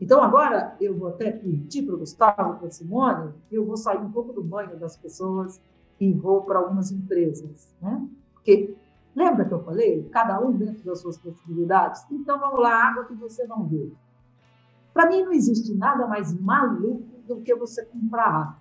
Então, 0.00 0.22
agora 0.22 0.76
eu 0.80 0.96
vou 0.96 1.08
até 1.08 1.30
pedir 1.30 1.86
para 1.86 1.94
o 1.94 1.98
Gustavo 1.98 2.58
para 2.58 2.66
a 2.66 2.70
Simone, 2.70 3.32
eu 3.50 3.64
vou 3.64 3.76
sair 3.76 3.98
um 3.98 4.10
pouco 4.10 4.32
do 4.32 4.42
banho 4.42 4.76
das 4.76 4.96
pessoas 4.96 5.60
e 6.00 6.12
vou 6.12 6.42
para 6.42 6.58
algumas 6.58 6.90
empresas. 6.90 7.72
Né? 7.80 8.06
Porque 8.34 8.76
lembra 9.14 9.44
que 9.44 9.54
eu 9.54 9.62
falei? 9.62 10.08
Cada 10.10 10.40
um 10.40 10.52
dentro 10.52 10.84
das 10.84 11.00
suas 11.00 11.16
possibilidades? 11.16 12.04
Então, 12.10 12.38
vamos 12.38 12.60
lá, 12.60 12.90
água 12.90 13.04
que 13.04 13.14
você 13.14 13.46
não 13.46 13.64
vê. 13.66 13.92
Para 14.92 15.08
mim, 15.08 15.24
não 15.24 15.32
existe 15.32 15.74
nada 15.74 16.06
mais 16.06 16.38
maluco 16.38 17.22
do 17.26 17.40
que 17.40 17.54
você 17.54 17.84
comprar 17.84 18.26
água. 18.26 18.56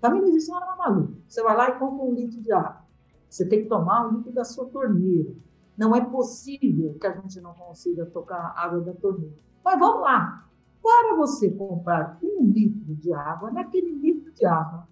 Para 0.00 0.10
mim, 0.10 0.20
não 0.20 0.28
existe 0.28 0.50
nada 0.50 0.66
mais 0.66 0.78
maluco. 0.78 1.12
Você 1.26 1.42
vai 1.42 1.56
lá 1.56 1.70
e 1.70 1.78
compra 1.78 2.04
um 2.04 2.14
litro 2.14 2.40
de 2.40 2.52
água. 2.52 2.84
Você 3.28 3.46
tem 3.46 3.62
que 3.62 3.68
tomar 3.68 4.06
um 4.06 4.16
litro 4.16 4.32
da 4.32 4.44
sua 4.44 4.66
torneira. 4.66 5.32
Não 5.76 5.94
é 5.94 6.00
possível 6.00 6.96
que 6.98 7.06
a 7.06 7.12
gente 7.12 7.40
não 7.40 7.52
consiga 7.54 8.06
tocar 8.06 8.54
água 8.56 8.80
da 8.80 8.92
torneira. 8.94 9.36
Mas 9.64 9.78
vamos 9.78 10.02
lá. 10.02 10.48
Para 10.82 11.16
você 11.16 11.50
comprar 11.50 12.18
um 12.22 12.44
litro 12.44 12.94
de 12.94 13.12
água, 13.12 13.50
naquele 13.50 13.92
litro 13.92 14.32
de 14.32 14.46
água 14.46 14.86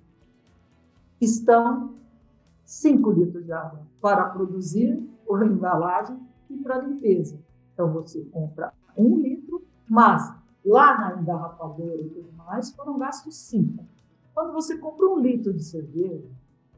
estão 1.21 1.95
5 2.65 3.11
litros 3.13 3.45
de 3.45 3.53
água 3.53 3.81
para 4.01 4.25
produzir 4.31 5.09
a 5.31 5.45
embalagem 5.45 6.19
e 6.51 6.57
para 6.57 6.79
limpeza. 6.79 7.39
Então, 7.73 7.93
você 7.93 8.23
compra 8.25 8.73
um 8.97 9.17
litro, 9.19 9.65
mas 9.89 10.35
lá 10.65 10.99
na 10.99 11.21
engarrafadora 11.21 12.01
e 12.01 12.09
tudo 12.09 12.33
mais, 12.37 12.73
foram 12.73 12.99
gastos 12.99 13.37
cinco. 13.37 13.85
Quando 14.33 14.53
você 14.53 14.79
compra 14.79 15.07
um 15.07 15.19
litro 15.19 15.53
de 15.53 15.63
cerveja, 15.63 16.29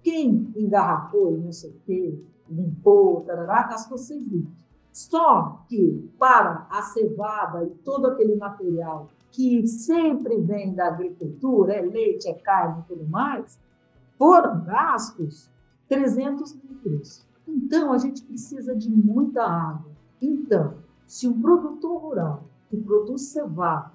quem 0.02 0.52
engarrafou 0.56 1.38
não 1.38 1.52
sei 1.52 1.70
o 1.70 1.80
quê, 1.84 2.18
limpou, 2.48 3.22
tarará, 3.22 3.64
gastou 3.64 3.98
seis 3.98 4.26
litros. 4.26 4.66
Só 4.92 5.64
que 5.68 6.10
para 6.18 6.66
a 6.70 6.82
cevada 6.82 7.64
e 7.64 7.70
todo 7.84 8.06
aquele 8.06 8.34
material 8.36 9.08
que 9.30 9.66
sempre 9.66 10.40
vem 10.40 10.74
da 10.74 10.88
agricultura, 10.88 11.74
é 11.74 11.82
leite, 11.82 12.28
é 12.28 12.34
carne 12.34 12.80
e 12.80 12.88
tudo 12.88 13.06
mais, 13.06 13.58
foram 14.16 14.64
gastos 14.64 15.50
300 15.88 16.52
litros. 16.52 17.26
Então, 17.46 17.92
a 17.92 17.98
gente 17.98 18.22
precisa 18.22 18.74
de 18.74 18.90
muita 18.90 19.42
água. 19.42 19.92
Então, 20.20 20.74
se 21.06 21.28
um 21.28 21.40
produtor 21.40 22.00
rural 22.00 22.44
que 22.68 22.76
produz 22.76 23.32
cevada, 23.32 23.92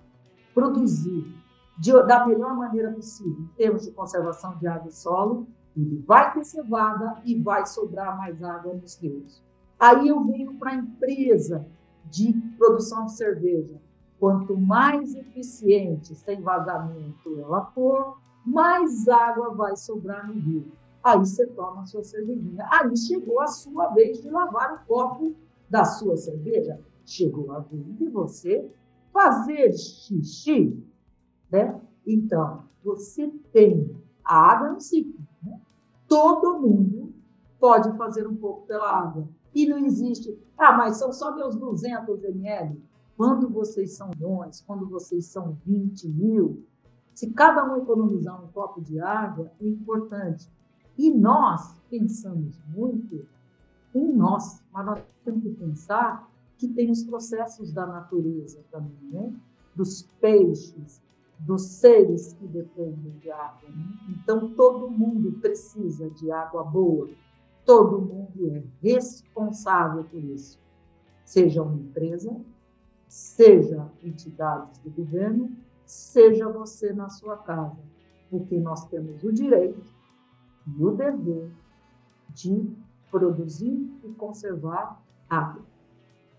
produzir 0.53 1.41
de, 1.77 1.91
da 2.03 2.25
melhor 2.25 2.55
maneira 2.55 2.91
possível, 2.91 3.41
em 3.41 3.55
termos 3.55 3.83
de 3.83 3.91
conservação 3.91 4.55
de 4.57 4.67
água 4.67 4.87
e 4.87 4.93
solo, 4.93 5.47
ele 5.75 6.03
vai 6.05 6.33
ter 6.33 6.43
cevada 6.43 7.21
e 7.25 7.41
vai 7.41 7.65
sobrar 7.65 8.17
mais 8.17 8.43
água 8.43 8.73
nos 8.73 8.95
rios. 8.97 9.41
Aí 9.79 10.07
eu 10.07 10.23
venho 10.23 10.53
para 10.55 10.71
a 10.71 10.75
empresa 10.75 11.65
de 12.05 12.33
produção 12.57 13.05
de 13.05 13.13
cerveja. 13.13 13.81
Quanto 14.19 14.55
mais 14.55 15.15
eficiente, 15.15 16.13
sem 16.13 16.41
vazamento 16.41 17.39
ela 17.39 17.65
for, 17.73 18.19
mais 18.45 19.07
água 19.07 19.55
vai 19.55 19.75
sobrar 19.75 20.27
no 20.27 20.33
rio. 20.33 20.71
Aí 21.03 21.17
você 21.17 21.47
toma 21.47 21.81
a 21.81 21.85
sua 21.85 22.03
cervejinha. 22.03 22.67
Aí 22.69 22.95
chegou 22.95 23.41
a 23.41 23.47
sua 23.47 23.87
vez 23.89 24.21
de 24.21 24.29
lavar 24.29 24.75
o 24.75 24.85
copo 24.85 25.35
da 25.67 25.83
sua 25.83 26.15
cerveja 26.15 26.79
chegou 27.05 27.51
a 27.51 27.59
vez 27.59 27.97
de 27.97 28.07
você 28.09 28.69
fazer 29.11 29.73
xixi, 29.73 30.81
né? 31.51 31.79
Então, 32.05 32.63
você 32.83 33.27
tem 33.51 33.95
a 34.23 34.35
água 34.35 34.69
no 34.71 34.79
ciclo, 34.79 35.19
né? 35.43 35.59
Todo 36.07 36.59
mundo 36.59 37.13
pode 37.59 37.95
fazer 37.97 38.27
um 38.27 38.35
pouco 38.35 38.65
pela 38.65 38.89
água. 38.89 39.27
E 39.53 39.67
não 39.67 39.77
existe, 39.77 40.37
ah, 40.57 40.71
mas 40.73 40.97
são 40.97 41.11
só 41.11 41.35
meus 41.35 41.55
200 41.55 42.23
ml. 42.23 42.81
Quando 43.17 43.49
vocês 43.49 43.93
são 43.93 44.09
milhões, 44.09 44.61
quando 44.65 44.89
vocês 44.89 45.25
são 45.25 45.57
20 45.65 46.07
mil, 46.07 46.65
Se 47.13 47.29
cada 47.29 47.65
um 47.65 47.77
economizar 47.77 48.41
um 48.41 48.47
copo 48.47 48.81
de 48.81 48.99
água, 48.99 49.51
é 49.59 49.67
importante. 49.67 50.49
E 50.97 51.13
nós 51.13 51.75
pensamos 51.89 52.59
muito 52.69 53.27
em 53.93 54.13
nós, 54.13 54.63
mas 54.71 54.85
nós 54.85 55.03
temos 55.23 55.43
que 55.43 55.49
pensar 55.49 56.30
que 56.61 56.67
tem 56.67 56.91
os 56.91 57.03
processos 57.03 57.73
da 57.73 57.87
natureza 57.87 58.63
também, 58.69 59.09
né? 59.11 59.33
dos 59.75 60.03
peixes, 60.21 61.01
dos 61.39 61.63
seres 61.63 62.33
que 62.33 62.45
dependem 62.45 63.17
de 63.17 63.31
água. 63.31 63.67
Né? 63.67 63.83
Então, 64.09 64.53
todo 64.53 64.87
mundo 64.87 65.31
precisa 65.39 66.07
de 66.11 66.31
água 66.31 66.63
boa, 66.63 67.09
todo 67.65 67.99
mundo 67.99 68.47
é 68.55 68.63
responsável 68.79 70.03
por 70.03 70.23
isso, 70.23 70.59
seja 71.25 71.63
uma 71.63 71.73
empresa, 71.73 72.39
seja 73.07 73.91
entidades 74.03 74.77
do 74.81 74.91
governo, 74.91 75.49
seja 75.83 76.47
você 76.47 76.93
na 76.93 77.09
sua 77.09 77.37
casa, 77.37 77.81
porque 78.29 78.59
nós 78.59 78.85
temos 78.85 79.23
o 79.23 79.33
direito 79.33 79.83
e 80.77 80.83
o 80.83 80.91
dever 80.91 81.49
de 82.29 82.69
produzir 83.09 83.89
e 84.03 84.09
conservar 84.13 85.01
água. 85.27 85.70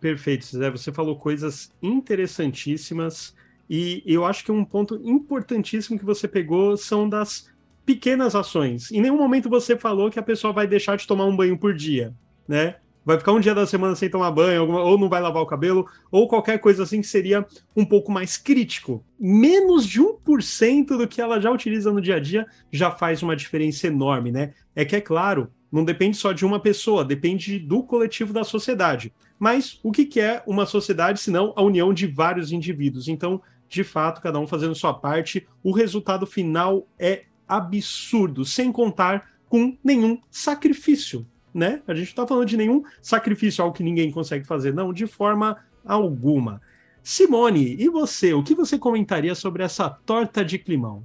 Perfeito, 0.02 0.44
Zé. 0.44 0.68
Você 0.68 0.90
falou 0.90 1.16
coisas 1.16 1.73
interessantíssimas 1.80 3.37
e 3.71 4.02
eu 4.04 4.25
acho 4.25 4.44
que 4.44 4.50
um 4.50 4.64
ponto 4.64 5.00
importantíssimo 5.04 5.97
que 5.97 6.04
você 6.04 6.26
pegou 6.26 6.76
são 6.76 7.09
das 7.09 7.49
pequenas 7.87 8.35
ações. 8.35 8.90
Em 8.90 9.00
nenhum 9.00 9.16
momento 9.16 9.49
você 9.49 9.76
falou 9.76 10.11
que 10.11 10.18
a 10.18 10.23
pessoa 10.23 10.52
vai 10.52 10.66
deixar 10.66 10.97
de 10.97 11.06
tomar 11.06 11.26
um 11.26 11.37
banho 11.37 11.56
por 11.56 11.73
dia, 11.73 12.12
né? 12.49 12.78
Vai 13.04 13.16
ficar 13.16 13.30
um 13.30 13.38
dia 13.38 13.54
da 13.54 13.64
semana 13.64 13.94
sem 13.94 14.11
tomar 14.11 14.32
banho, 14.32 14.68
ou 14.68 14.99
não 14.99 15.09
vai 15.09 15.21
lavar 15.21 15.42
o 15.42 15.47
cabelo, 15.47 15.88
ou 16.11 16.26
qualquer 16.26 16.59
coisa 16.59 16.82
assim 16.82 17.00
que 17.00 17.06
seria 17.06 17.47
um 17.76 17.85
pouco 17.85 18.11
mais 18.11 18.37
crítico. 18.37 19.04
Menos 19.21 19.87
de 19.87 20.00
1% 20.00 20.97
do 20.97 21.06
que 21.06 21.21
ela 21.21 21.40
já 21.40 21.50
utiliza 21.50 21.92
no 21.92 22.00
dia 22.00 22.16
a 22.16 22.21
dia 22.21 22.44
já 22.73 22.90
faz 22.90 23.23
uma 23.23 23.37
diferença 23.37 23.87
enorme, 23.87 24.32
né? 24.32 24.52
É 24.75 24.85
que, 24.85 24.97
é 24.97 25.00
claro, 25.00 25.49
não 25.72 25.84
depende 25.84 26.18
só 26.18 26.32
de 26.32 26.44
uma 26.44 26.60
pessoa, 26.60 27.04
depende 27.04 27.58
do 27.58 27.82
coletivo 27.82 28.32
da 28.32 28.44
sociedade. 28.44 29.12
Mas 29.38 29.80
o 29.82 29.90
que 29.90 30.20
é 30.20 30.42
uma 30.46 30.66
sociedade 30.66 31.18
se 31.18 31.30
não 31.30 31.54
a 31.56 31.62
união 31.62 31.94
de 31.94 32.06
vários 32.06 32.52
indivíduos? 32.52 33.08
Então, 33.08 33.40
de 33.68 33.82
fato, 33.82 34.20
cada 34.20 34.38
um 34.38 34.46
fazendo 34.46 34.74
sua 34.74 34.92
parte, 34.92 35.48
o 35.62 35.72
resultado 35.72 36.26
final 36.26 36.86
é 36.98 37.24
absurdo, 37.48 38.44
sem 38.44 38.70
contar 38.70 39.32
com 39.48 39.76
nenhum 39.82 40.20
sacrifício, 40.30 41.26
né? 41.54 41.82
A 41.86 41.94
gente 41.94 42.08
não 42.08 42.22
está 42.22 42.26
falando 42.26 42.48
de 42.48 42.56
nenhum 42.56 42.82
sacrifício, 43.00 43.64
algo 43.64 43.74
que 43.74 43.82
ninguém 43.82 44.10
consegue 44.10 44.46
fazer, 44.46 44.74
não, 44.74 44.92
de 44.92 45.06
forma 45.06 45.56
alguma. 45.84 46.60
Simone, 47.02 47.76
e 47.78 47.88
você? 47.88 48.32
O 48.32 48.42
que 48.42 48.54
você 48.54 48.78
comentaria 48.78 49.34
sobre 49.34 49.62
essa 49.62 49.90
torta 49.90 50.44
de 50.44 50.58
climão? 50.58 51.02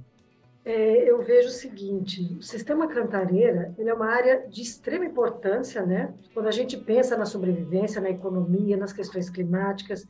É, 0.68 1.10
eu 1.10 1.22
vejo 1.22 1.48
o 1.48 1.50
seguinte: 1.50 2.36
o 2.38 2.42
sistema 2.42 2.86
cantareira 2.86 3.74
ele 3.78 3.88
é 3.88 3.94
uma 3.94 4.04
área 4.04 4.46
de 4.46 4.60
extrema 4.60 5.06
importância, 5.06 5.80
né? 5.86 6.12
Quando 6.34 6.46
a 6.46 6.50
gente 6.50 6.76
pensa 6.76 7.16
na 7.16 7.24
sobrevivência, 7.24 8.02
na 8.02 8.10
economia, 8.10 8.76
nas 8.76 8.92
questões 8.92 9.30
climáticas, 9.30 10.06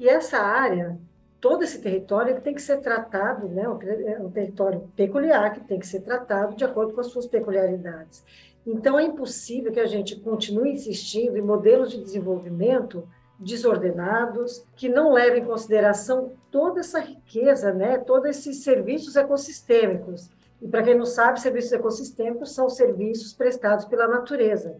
e 0.00 0.08
essa 0.08 0.38
área 0.38 0.98
todo 1.38 1.62
esse 1.62 1.82
território 1.82 2.40
tem 2.40 2.54
que 2.54 2.62
ser 2.62 2.78
tratado, 2.78 3.48
né, 3.48 3.64
é 3.64 4.18
um 4.20 4.30
território 4.30 4.88
peculiar 4.96 5.52
que 5.52 5.60
tem 5.60 5.78
que 5.78 5.86
ser 5.86 6.00
tratado 6.00 6.54
de 6.54 6.64
acordo 6.64 6.94
com 6.94 7.00
as 7.00 7.08
suas 7.08 7.26
peculiaridades. 7.26 8.24
Então 8.64 8.96
é 8.96 9.02
impossível 9.02 9.72
que 9.72 9.80
a 9.80 9.86
gente 9.86 10.14
continue 10.20 10.72
insistindo 10.72 11.36
em 11.36 11.42
modelos 11.42 11.90
de 11.90 12.00
desenvolvimento 12.00 13.06
desordenados, 13.42 14.64
que 14.76 14.88
não 14.88 15.12
levem 15.12 15.42
em 15.42 15.46
consideração 15.46 16.32
toda 16.50 16.80
essa 16.80 17.00
riqueza, 17.00 17.72
né, 17.72 17.98
todos 17.98 18.30
esses 18.30 18.62
serviços 18.62 19.16
ecossistêmicos. 19.16 20.30
E 20.60 20.68
para 20.68 20.82
quem 20.82 20.96
não 20.96 21.04
sabe, 21.04 21.40
serviços 21.40 21.72
ecossistêmicos 21.72 22.54
são 22.54 22.68
serviços 22.68 23.32
prestados 23.32 23.84
pela 23.84 24.06
natureza. 24.06 24.76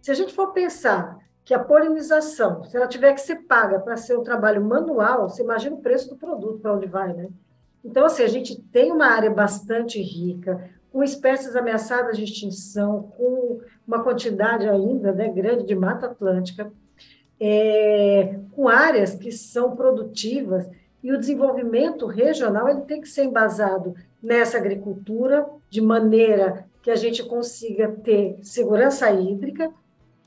Se 0.00 0.10
a 0.10 0.14
gente 0.14 0.32
for 0.32 0.52
pensar 0.52 1.18
que 1.44 1.52
a 1.52 1.58
polinização, 1.58 2.64
se 2.64 2.76
ela 2.76 2.86
tiver 2.86 3.12
que 3.12 3.20
ser 3.20 3.42
paga 3.42 3.78
para 3.78 3.96
ser 3.96 4.16
um 4.16 4.22
trabalho 4.22 4.64
manual, 4.64 5.28
você 5.28 5.42
imagina 5.42 5.76
o 5.76 5.82
preço 5.82 6.08
do 6.08 6.16
produto, 6.16 6.60
para 6.60 6.74
onde 6.74 6.86
vai, 6.86 7.12
né? 7.12 7.28
Então, 7.84 8.04
assim, 8.04 8.22
a 8.22 8.28
gente 8.28 8.60
tem 8.60 8.92
uma 8.92 9.06
área 9.06 9.30
bastante 9.30 10.00
rica, 10.00 10.70
com 10.92 11.02
espécies 11.02 11.54
ameaçadas 11.56 12.16
de 12.16 12.24
extinção, 12.24 13.10
com 13.16 13.60
uma 13.86 14.02
quantidade 14.02 14.68
ainda 14.68 15.12
né, 15.12 15.28
grande 15.28 15.64
de 15.64 15.74
mata 15.74 16.06
atlântica, 16.06 16.70
é, 17.40 18.38
com 18.52 18.68
áreas 18.68 19.14
que 19.14 19.32
são 19.32 19.74
produtivas, 19.74 20.68
e 21.02 21.12
o 21.12 21.18
desenvolvimento 21.18 22.06
regional 22.06 22.68
ele 22.68 22.82
tem 22.82 23.00
que 23.00 23.08
ser 23.08 23.24
embasado 23.24 23.94
nessa 24.22 24.58
agricultura, 24.58 25.46
de 25.70 25.80
maneira 25.80 26.66
que 26.82 26.90
a 26.90 26.96
gente 26.96 27.22
consiga 27.24 27.88
ter 27.88 28.38
segurança 28.42 29.10
hídrica, 29.10 29.72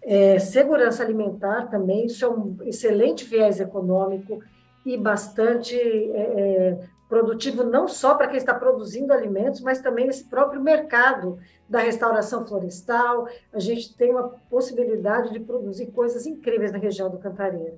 é, 0.02 0.39
segurança 0.39 1.04
alimentar 1.04 1.67
também, 1.69 2.06
isso 2.06 2.26
é 2.26 2.30
um 2.30 2.58
excelente 2.63 3.23
viés 3.23 3.60
econômico 3.60 4.39
e 4.86 4.97
bastante 4.97 5.76
é, 5.76 6.21
é, 6.21 6.80
produtivo, 7.13 7.63
não 7.63 7.88
só 7.88 8.15
para 8.15 8.28
quem 8.28 8.38
está 8.38 8.56
produzindo 8.56 9.13
alimentos, 9.13 9.62
mas 9.62 9.80
também 9.80 10.08
nesse 10.08 10.23
próprio 10.23 10.60
mercado 10.60 11.38
da 11.69 11.78
restauração 11.78 12.43
florestal. 12.43 13.28
A 13.54 13.60
gente 13.60 13.95
tem 13.95 14.10
uma 14.10 14.30
possibilidade 14.49 15.32
de 15.32 15.39
produzir 15.39 15.91
coisas 15.91 16.26
incríveis 16.26 16.71
na 16.71 16.80
região 16.80 17.12
do 17.12 17.19
Cantareira. 17.19 17.78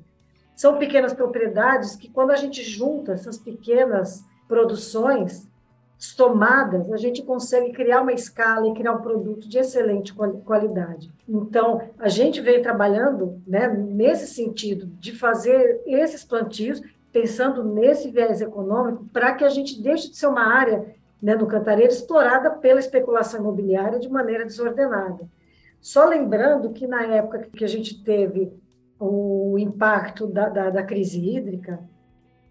São 0.56 0.78
pequenas 0.78 1.14
propriedades 1.14 1.98
que, 1.98 2.10
quando 2.10 2.32
a 2.32 2.38
gente 2.38 2.64
junta 2.64 3.12
essas 3.12 3.38
pequenas 3.38 4.24
produções, 4.48 5.50
tomadas, 6.16 6.92
a 6.92 6.98
gente 6.98 7.24
consegue 7.24 7.72
criar 7.72 8.02
uma 8.02 8.14
escala 8.14 8.68
e 8.68 8.74
criar 8.74 8.94
um 8.94 9.02
produto 9.02 9.50
de 9.50 9.58
excelente 9.58 10.14
qualidade. 10.14 11.12
Então, 11.28 11.82
a 11.98 12.08
gente 12.08 12.42
vem 12.42 12.62
trabalhando 12.62 13.42
né, 13.48 13.68
nesse 13.68 14.28
sentido 14.28 14.86
de 14.86 15.14
fazer 15.14 15.82
esses 15.86 16.24
plantios, 16.24 16.82
pensando 17.16 17.64
nesse 17.64 18.12
viés 18.12 18.42
econômico, 18.42 19.06
para 19.14 19.34
que 19.34 19.46
a 19.46 19.50
gente 19.50 19.82
deixe 19.82 20.10
de 20.10 20.18
ser 20.18 20.28
uma 20.28 20.54
área 20.54 20.94
né, 21.24 21.34
no 21.34 21.48
Cantareiro 21.48 21.94
explorada 21.94 22.50
pela 22.50 22.78
especulação 22.78 23.40
imobiliária 23.40 23.98
de 23.98 24.10
maneira 24.10 24.44
desordenada. 24.44 25.26
Só 25.80 26.04
lembrando 26.04 26.74
que 26.74 26.86
na 26.86 27.04
época 27.04 27.48
que 27.56 27.64
a 27.64 27.70
gente 27.70 28.04
teve 28.04 28.52
o 29.00 29.56
impacto 29.58 30.28
da, 30.28 30.50
da, 30.50 30.70
da 30.70 30.84
crise 30.84 31.18
hídrica, 31.18 31.80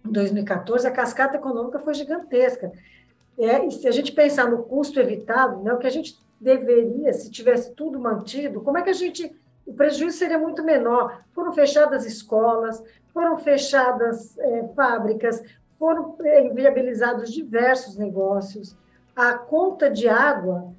em 0.03 0.11
2014, 0.11 0.87
a 0.87 0.91
cascata 0.91 1.37
econômica 1.37 1.79
foi 1.79 1.93
gigantesca. 1.93 2.73
É, 3.39 3.69
se 3.69 3.87
a 3.87 3.91
gente 3.91 4.13
pensar 4.13 4.51
no 4.51 4.63
custo 4.63 4.99
evitado, 4.99 5.63
né, 5.63 5.75
o 5.75 5.79
que 5.79 5.87
a 5.87 5.91
gente 5.91 6.19
deveria, 6.41 7.13
se 7.13 7.31
tivesse 7.31 7.75
tudo 7.75 8.01
mantido, 8.01 8.63
como 8.63 8.79
é 8.79 8.83
que 8.83 8.91
a 8.91 8.95
gente. 8.95 9.31
O 9.67 9.73
prejuízo 9.73 10.19
seria 10.19 10.39
muito 10.39 10.63
menor. 10.63 11.23
Foram 11.33 11.53
fechadas 11.53 12.05
escolas, 12.05 12.83
foram 13.13 13.37
fechadas 13.39 14.37
é, 14.39 14.69
fábricas, 14.75 15.43
foram 15.79 16.17
é, 16.23 16.47
inviabilizados 16.47 17.33
diversos 17.33 17.97
negócios. 17.97 18.77
A 19.15 19.35
conta 19.35 19.91
de 19.91 20.09
água 20.09 20.73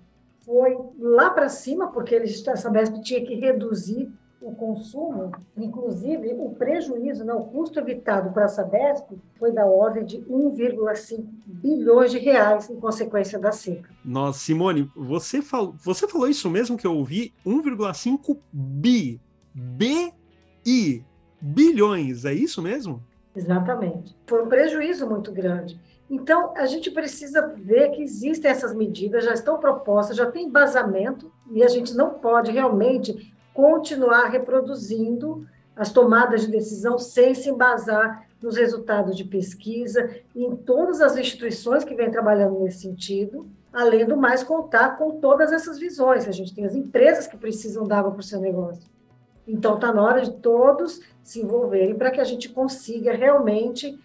foi 0.45 0.77
lá 0.99 1.29
para 1.29 1.49
cima, 1.49 1.91
porque 1.91 2.13
eles, 2.13 2.47
a 2.47 2.55
Sabesp 2.55 3.01
tinha 3.01 3.25
que 3.25 3.35
reduzir 3.35 4.11
o 4.45 4.53
consumo, 4.53 5.31
inclusive 5.57 6.35
o 6.37 6.51
prejuízo, 6.51 7.25
né, 7.25 7.33
o 7.33 7.45
custo 7.45 7.79
evitado 7.79 8.31
para 8.31 8.45
a 8.45 8.47
Sabesp 8.47 9.17
foi 9.39 9.51
da 9.51 9.65
ordem 9.65 10.05
de 10.05 10.19
1,5 10.19 11.25
bilhões 11.47 12.11
de 12.11 12.19
reais 12.19 12.69
em 12.69 12.79
consequência 12.79 13.39
da 13.39 13.51
seca. 13.51 13.89
Nossa, 14.05 14.37
Simone, 14.37 14.87
você, 14.95 15.41
fal... 15.41 15.73
você 15.83 16.07
falou 16.07 16.27
isso 16.27 16.47
mesmo 16.47 16.77
que 16.77 16.85
eu 16.85 16.95
ouvi? 16.95 17.33
1,5 17.43 18.37
bi. 18.53 19.19
B-I. 19.51 21.03
Bilhões, 21.41 22.23
é 22.23 22.33
isso 22.33 22.61
mesmo? 22.61 23.01
Exatamente. 23.35 24.15
Foi 24.27 24.43
um 24.43 24.47
prejuízo 24.47 25.09
muito 25.09 25.31
grande. 25.31 25.79
Então, 26.07 26.53
a 26.55 26.67
gente 26.67 26.91
precisa 26.91 27.47
ver 27.47 27.89
que 27.91 28.03
existem 28.03 28.51
essas 28.51 28.75
medidas, 28.75 29.25
já 29.25 29.33
estão 29.33 29.57
propostas, 29.57 30.15
já 30.15 30.29
tem 30.29 30.45
embasamento, 30.45 31.31
e 31.51 31.63
a 31.63 31.67
gente 31.67 31.95
não 31.95 32.11
pode 32.11 32.51
realmente 32.51 33.33
continuar 33.55 34.25
reproduzindo 34.25 35.47
as 35.75 35.91
tomadas 35.91 36.41
de 36.41 36.51
decisão 36.51 36.99
sem 36.99 37.33
se 37.33 37.49
embasar 37.49 38.27
nos 38.41 38.57
resultados 38.57 39.15
de 39.15 39.23
pesquisa 39.23 40.13
em 40.35 40.55
todas 40.57 41.01
as 41.01 41.17
instituições 41.17 41.85
que 41.85 41.95
vêm 41.95 42.11
trabalhando 42.11 42.59
nesse 42.59 42.81
sentido, 42.81 43.47
além 43.71 44.05
do 44.05 44.17
mais 44.17 44.43
contar 44.43 44.97
com 44.97 45.19
todas 45.19 45.53
essas 45.53 45.79
visões. 45.79 46.27
A 46.27 46.31
gente 46.31 46.53
tem 46.53 46.65
as 46.65 46.75
empresas 46.75 47.27
que 47.27 47.37
precisam 47.37 47.87
dar 47.87 48.03
para 48.03 48.19
o 48.19 48.23
seu 48.23 48.41
negócio. 48.41 48.83
Então, 49.47 49.75
está 49.75 49.93
na 49.93 50.03
hora 50.03 50.21
de 50.21 50.31
todos 50.33 50.99
se 51.23 51.41
envolverem 51.41 51.95
para 51.95 52.11
que 52.11 52.19
a 52.19 52.25
gente 52.25 52.49
consiga 52.49 53.13
realmente 53.13 53.97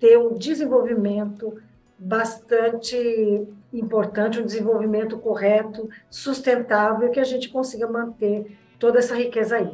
ter 0.00 0.18
um 0.18 0.34
desenvolvimento 0.34 1.54
bastante 1.98 3.46
importante, 3.72 4.40
um 4.40 4.44
desenvolvimento 4.44 5.16
correto, 5.18 5.88
sustentável, 6.10 7.10
que 7.10 7.20
a 7.20 7.24
gente 7.24 7.48
consiga 7.48 7.86
manter 7.88 8.58
toda 8.78 8.98
essa 8.98 9.16
riqueza 9.16 9.56
aí. 9.56 9.70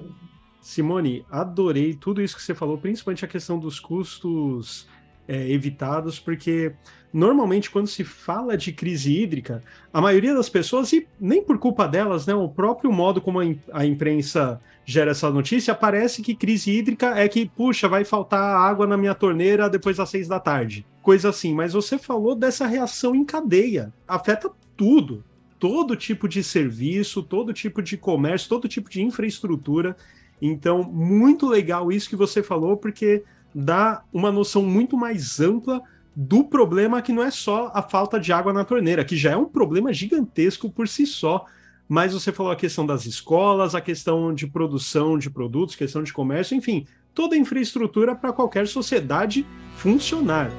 Simone, 0.61 1.27
adorei 1.31 1.95
tudo 1.95 2.23
isso 2.23 2.37
que 2.37 2.43
você 2.43 2.55
falou, 2.55 2.79
principalmente 2.79 3.25
a 3.25 3.29
questão 3.29 3.59
dos 3.59 3.81
custos 3.81 4.89
é, 5.27 5.51
evitados, 5.51 6.21
porque 6.21 6.73
normalmente 7.13 7.71
quando 7.71 7.87
se 7.87 8.05
fala 8.05 8.57
de 8.57 8.73
crise 8.73 9.13
hídrica, 9.13 9.63
a 9.93 10.01
maioria 10.01 10.35
das 10.35 10.49
pessoas, 10.49 10.93
e 10.93 11.07
nem 11.21 11.43
por 11.43 11.59
culpa 11.59 11.87
delas, 11.87 12.27
né, 12.27 12.35
o 12.35 12.49
próprio 12.49 12.93
modo 12.93 13.21
como 13.21 13.41
a, 13.73 13.85
imprensa 13.85 14.61
gera 14.85 15.11
essa 15.11 15.31
notícia, 15.31 15.75
parece 15.75 16.23
que 16.23 16.35
crise 16.35 16.71
hídrica 16.71 17.19
é 17.19 17.29
que, 17.29 17.47
puxa, 17.47 17.89
vai 17.89 18.05
faltar 18.05 18.57
água 18.57 18.87
na 18.87 18.97
minha 18.97 19.15
torneira 19.15 19.69
depois 19.69 19.97
das 19.97 20.11
seis 20.11 20.29
da 20.29 20.41
tarde. 20.41 20.87
Coisa 21.03 21.31
assim, 21.31 21.55
mas 21.55 21.73
você 21.73 21.99
falou 21.99 22.35
dessa 22.35 22.67
reação 22.67 23.15
em 23.15 23.25
cadeia. 23.25 23.93
Afeta 24.07 24.51
tudo. 24.77 25.25
Todo 25.63 25.95
tipo 25.95 26.27
de 26.27 26.43
serviço, 26.43 27.23
todo 27.23 27.53
tipo 27.53 27.81
de 27.81 27.97
comércio, 27.97 28.49
todo 28.49 28.67
tipo 28.67 28.91
de 28.91 29.01
infraestrutura. 29.01 29.97
Então, 30.41 30.83
muito 30.83 31.47
legal 31.47 31.93
isso 31.93 32.09
que 32.09 32.17
você 32.17 32.43
falou, 32.43 32.77
porque 32.77 33.23
dá 33.55 34.03
uma 34.13 34.33
noção 34.33 34.65
muito 34.65 34.97
mais 34.97 35.39
ampla 35.39 35.81
do 36.17 36.43
problema 36.43 37.01
que 37.01 37.13
não 37.13 37.23
é 37.23 37.31
só 37.31 37.71
a 37.73 37.81
falta 37.81 38.19
de 38.19 38.33
água 38.33 38.53
na 38.53 38.65
torneira, 38.65 39.05
que 39.05 39.17
já 39.17 39.31
é 39.31 39.37
um 39.37 39.45
problema 39.45 39.93
gigantesco 39.93 40.69
por 40.69 40.89
si 40.89 41.07
só. 41.07 41.47
Mas 41.89 42.13
você 42.13 42.33
falou 42.33 42.51
a 42.51 42.57
questão 42.57 42.85
das 42.85 43.07
escolas, 43.07 43.77
a 43.77 43.81
questão 43.81 44.35
de 44.35 44.49
produção 44.49 45.17
de 45.17 45.31
produtos, 45.31 45.77
questão 45.77 46.03
de 46.03 46.13
comércio, 46.13 46.57
enfim, 46.57 46.89
toda 47.15 47.37
a 47.37 47.39
infraestrutura 47.39 48.17
para 48.17 48.33
qualquer 48.33 48.67
sociedade 48.67 49.47
funcionar. 49.77 50.51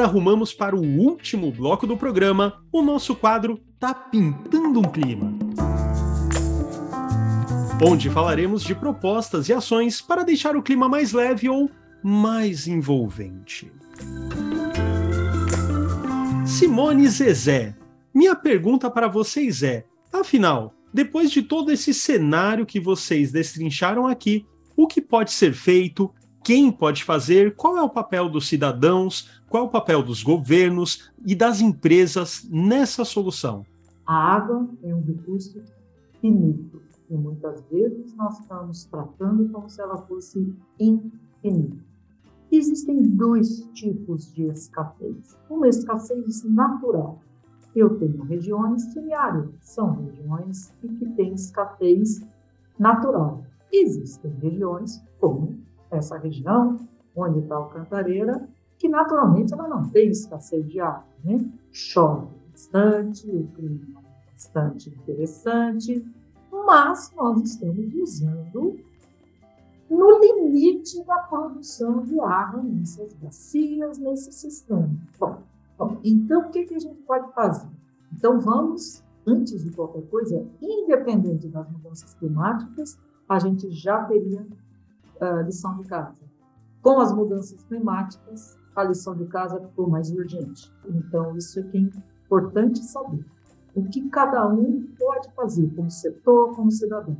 Agora 0.00 0.04
arrumamos 0.04 0.54
para 0.54 0.74
o 0.74 0.80
último 0.80 1.52
bloco 1.52 1.86
do 1.86 1.96
programa, 1.96 2.62
o 2.72 2.80
nosso 2.80 3.14
quadro 3.14 3.60
Tá 3.78 3.92
Pintando 3.92 4.80
um 4.80 4.84
Clima. 4.84 5.32
Onde 7.86 8.08
falaremos 8.08 8.62
de 8.62 8.74
propostas 8.74 9.48
e 9.48 9.52
ações 9.52 10.00
para 10.00 10.22
deixar 10.22 10.56
o 10.56 10.62
clima 10.62 10.88
mais 10.88 11.12
leve 11.12 11.48
ou 11.48 11.70
mais 12.02 12.66
envolvente. 12.66 13.70
Simone 16.46 17.06
Zezé, 17.08 17.74
minha 18.14 18.34
pergunta 18.34 18.90
para 18.90 19.08
vocês 19.08 19.62
é: 19.62 19.84
afinal, 20.12 20.72
depois 20.94 21.30
de 21.30 21.42
todo 21.42 21.70
esse 21.70 21.92
cenário 21.92 22.64
que 22.64 22.80
vocês 22.80 23.32
destrincharam 23.32 24.06
aqui, 24.06 24.46
o 24.76 24.86
que 24.86 25.00
pode 25.00 25.32
ser 25.32 25.52
feito, 25.52 26.10
quem 26.42 26.70
pode 26.70 27.04
fazer, 27.04 27.54
qual 27.54 27.76
é 27.76 27.82
o 27.82 27.88
papel 27.88 28.28
dos 28.28 28.48
cidadãos, 28.48 29.28
qual 29.50 29.64
o 29.64 29.68
papel 29.68 30.00
dos 30.00 30.22
governos 30.22 31.10
e 31.26 31.34
das 31.34 31.60
empresas 31.60 32.48
nessa 32.48 33.04
solução? 33.04 33.66
A 34.06 34.14
água 34.36 34.70
é 34.80 34.94
um 34.94 35.02
recurso 35.02 35.60
finito 36.20 36.80
e 37.10 37.16
muitas 37.16 37.60
vezes 37.68 38.14
nós 38.14 38.38
estamos 38.38 38.84
tratando 38.84 39.48
como 39.48 39.68
se 39.68 39.80
ela 39.80 39.98
fosse 40.06 40.54
infinita. 40.78 41.84
Existem 42.52 43.02
dois 43.02 43.68
tipos 43.74 44.32
de 44.32 44.44
escassez. 44.44 45.36
Uma 45.50 45.66
escassez 45.66 46.44
natural. 46.44 47.20
Eu 47.74 47.98
tenho 47.98 48.22
regiões 48.22 48.82
semiáridas, 48.92 49.52
são 49.62 50.04
regiões 50.04 50.72
que 50.80 51.06
têm 51.16 51.34
escassez 51.34 52.24
natural. 52.78 53.42
Existem 53.72 54.30
regiões 54.40 55.04
como 55.18 55.58
essa 55.90 56.16
região, 56.18 56.78
onde 57.16 57.40
está 57.40 57.58
o 57.58 57.68
Cantareira, 57.68 58.48
que 58.80 58.88
naturalmente 58.88 59.52
ela 59.52 59.68
não 59.68 59.88
tem 59.90 60.08
escassez 60.08 60.66
de 60.66 60.80
água. 60.80 61.04
Né? 61.22 61.46
Chove 61.70 62.26
bastante, 62.50 63.30
o 63.30 63.46
clima 63.48 64.00
é 64.00 64.32
bastante 64.32 64.88
interessante, 64.88 66.04
mas 66.50 67.12
nós 67.14 67.42
estamos 67.42 67.94
usando 67.94 68.80
no 69.88 70.18
limite 70.18 71.04
da 71.04 71.18
produção 71.18 72.02
de 72.04 72.18
água 72.20 72.62
nessas 72.62 73.12
bacias, 73.14 73.98
nesse 73.98 74.32
sistema. 74.32 74.90
Bom, 75.18 75.42
bom 75.76 76.00
então 76.02 76.48
o 76.48 76.50
que, 76.50 76.64
que 76.64 76.74
a 76.74 76.78
gente 76.78 77.02
pode 77.02 77.30
fazer? 77.34 77.68
Então 78.16 78.40
vamos, 78.40 79.04
antes 79.26 79.62
de 79.62 79.70
qualquer 79.72 80.08
coisa, 80.08 80.46
independente 80.62 81.48
das 81.48 81.70
mudanças 81.70 82.14
climáticas, 82.14 82.98
a 83.28 83.38
gente 83.38 83.70
já 83.70 84.04
teria 84.04 84.40
uh, 85.20 85.42
lição 85.44 85.76
de 85.76 85.86
casa. 85.86 86.14
Com 86.82 86.98
as 86.98 87.12
mudanças 87.12 87.62
climáticas, 87.64 88.58
a 88.74 88.84
lição 88.84 89.16
de 89.16 89.26
casa 89.26 89.60
ficou 89.60 89.88
mais 89.88 90.10
urgente. 90.10 90.72
Então, 90.88 91.36
isso 91.36 91.60
é 91.60 91.62
que 91.62 91.78
é 91.78 91.80
importante 91.80 92.80
saber. 92.80 93.24
O 93.74 93.84
que 93.84 94.08
cada 94.08 94.48
um 94.48 94.86
pode 94.98 95.32
fazer, 95.34 95.72
como 95.74 95.90
setor, 95.90 96.54
como 96.54 96.70
cidadão. 96.70 97.16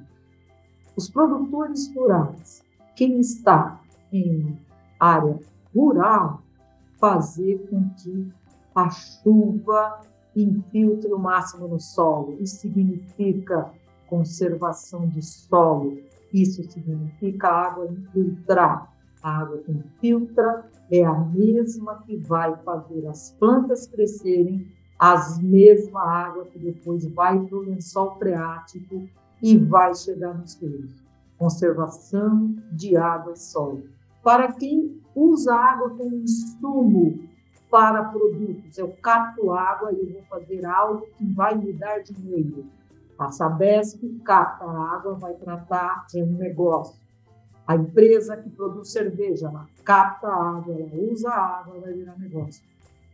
Os 0.96 1.08
produtores 1.08 1.92
rurais, 1.94 2.64
quem 2.96 3.20
está 3.20 3.80
em 4.12 4.58
área 4.98 5.38
rural, 5.74 6.42
fazer 6.98 7.66
com 7.70 7.88
que 7.90 8.32
a 8.74 8.90
chuva 8.90 10.00
infiltre 10.36 11.12
o 11.12 11.18
máximo 11.18 11.66
no 11.66 11.80
solo. 11.80 12.36
Isso 12.40 12.56
significa 12.56 13.72
conservação 14.08 15.08
de 15.08 15.22
solo, 15.22 15.98
isso 16.32 16.62
significa 16.70 17.48
água 17.48 17.86
infiltrar. 17.86 18.92
A 19.22 19.38
água 19.38 19.58
que 19.58 19.72
infiltra 19.72 20.70
é 20.90 21.04
a 21.04 21.14
mesma 21.14 22.02
que 22.02 22.16
vai 22.16 22.56
fazer 22.64 23.06
as 23.06 23.32
plantas 23.38 23.86
crescerem, 23.86 24.66
a 24.98 25.38
mesma 25.40 26.02
água 26.02 26.44
que 26.46 26.58
depois 26.58 27.04
vai 27.06 27.38
para 27.38 27.56
o 27.56 27.60
lençol 27.60 28.16
freático 28.18 29.08
e 29.42 29.56
vai 29.56 29.94
chegar 29.94 30.34
nos 30.34 30.54
rios. 30.60 31.02
Conservação 31.38 32.54
de 32.72 32.96
água 32.96 33.32
e 33.32 33.38
solo. 33.38 33.84
Para 34.22 34.52
quem 34.52 35.00
usa 35.14 35.54
água 35.54 35.90
como 35.90 36.16
insumo 36.16 37.28
para 37.70 38.04
produtos, 38.04 38.76
eu 38.76 38.88
capto 39.02 39.52
água 39.52 39.92
e 39.92 40.00
eu 40.00 40.12
vou 40.12 40.22
fazer 40.24 40.66
algo 40.66 41.06
que 41.16 41.24
vai 41.32 41.54
me 41.56 41.72
dar 41.72 42.00
dinheiro 42.00 42.66
a 43.20 43.30
Sabesp 43.30 44.02
capta 44.24 44.64
a 44.64 44.94
água, 44.94 45.14
vai 45.14 45.34
tratar 45.34 46.06
de 46.08 46.22
um 46.22 46.32
negócio. 46.38 46.98
A 47.70 47.76
empresa 47.76 48.36
que 48.36 48.50
produz 48.50 48.90
cerveja, 48.90 49.46
ela 49.46 49.64
capta 49.84 50.26
água, 50.26 50.74
ela 50.74 51.12
usa 51.12 51.30
água, 51.30 51.78
vai 51.78 51.92
virar 51.92 52.18
negócio. 52.18 52.64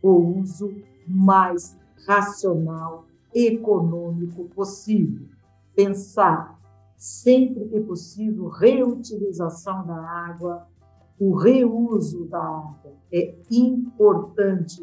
O 0.01 0.39
uso 0.39 0.73
mais 1.07 1.77
racional, 2.07 3.05
econômico 3.35 4.45
possível. 4.45 5.27
Pensar 5.75 6.59
sempre 6.95 7.65
que 7.65 7.79
possível 7.81 8.47
reutilização 8.47 9.85
da 9.85 9.95
água, 9.95 10.67
o 11.19 11.35
reuso 11.35 12.25
da 12.25 12.41
água 12.43 12.93
é 13.13 13.35
importante. 13.51 14.81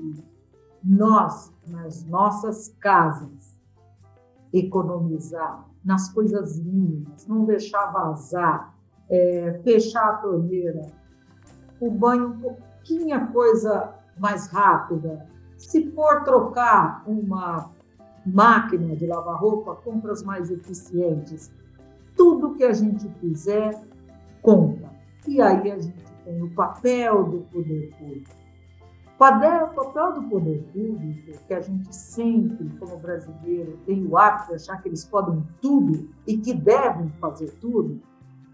Nós, 0.85 1.53
nas 1.67 2.05
nossas 2.05 2.69
casas, 2.79 3.59
economizar 4.53 5.69
nas 5.85 6.13
coisas 6.13 6.61
mínimas, 6.61 7.27
não 7.27 7.45
deixar 7.45 7.91
vazar, 7.91 8.74
é, 9.11 9.61
fechar 9.63 10.09
a 10.09 10.17
torneira, 10.19 10.87
o 11.81 11.91
banho 11.91 12.29
um 12.29 12.39
pouquinho 12.39 13.33
coisa 13.33 13.95
mais 14.19 14.47
rápida. 14.49 15.27
Se 15.57 15.91
for 15.93 16.25
trocar 16.25 17.03
uma 17.07 17.71
máquina 18.27 18.97
de 18.97 19.07
lavar 19.07 19.41
roupa, 19.41 19.77
compras 19.77 20.23
mais 20.23 20.51
eficientes. 20.51 21.53
Tudo 22.17 22.55
que 22.55 22.65
a 22.65 22.73
gente 22.73 23.09
fizer 23.21 23.81
conta. 24.41 24.91
E 25.27 25.41
aí 25.41 25.71
a 25.71 25.79
gente 25.79 26.05
tem 26.25 26.43
o 26.43 26.51
papel 26.55 27.25
do 27.25 27.39
poder 27.51 27.91
público 27.99 28.45
o 29.17 29.69
papel 29.69 30.13
do 30.13 30.23
poder 30.29 30.63
público, 30.73 31.39
que 31.47 31.55
a 31.55 31.61
gente 31.61 31.95
sempre, 31.95 32.69
como 32.79 32.99
brasileiro, 32.99 33.79
tem 33.87 34.05
o 34.07 34.19
hábito 34.19 34.49
de 34.49 34.55
achar 34.57 34.83
que 34.83 34.89
eles 34.89 35.05
podem 35.05 35.43
tudo 35.61 36.11
e 36.27 36.37
que 36.37 36.53
devem 36.53 37.09
fazer 37.21 37.51
tudo, 37.61 38.01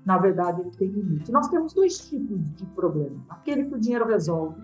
na 0.04 0.18
verdade, 0.18 0.60
ele 0.60 0.70
tem 0.70 0.88
limite. 0.88 1.30
Nós 1.30 1.48
temos 1.48 1.72
dois 1.72 1.98
tipos 2.08 2.38
de 2.54 2.64
problema. 2.66 3.16
Aquele 3.28 3.64
que 3.64 3.74
o 3.74 3.78
dinheiro 3.78 4.06
resolve, 4.06 4.60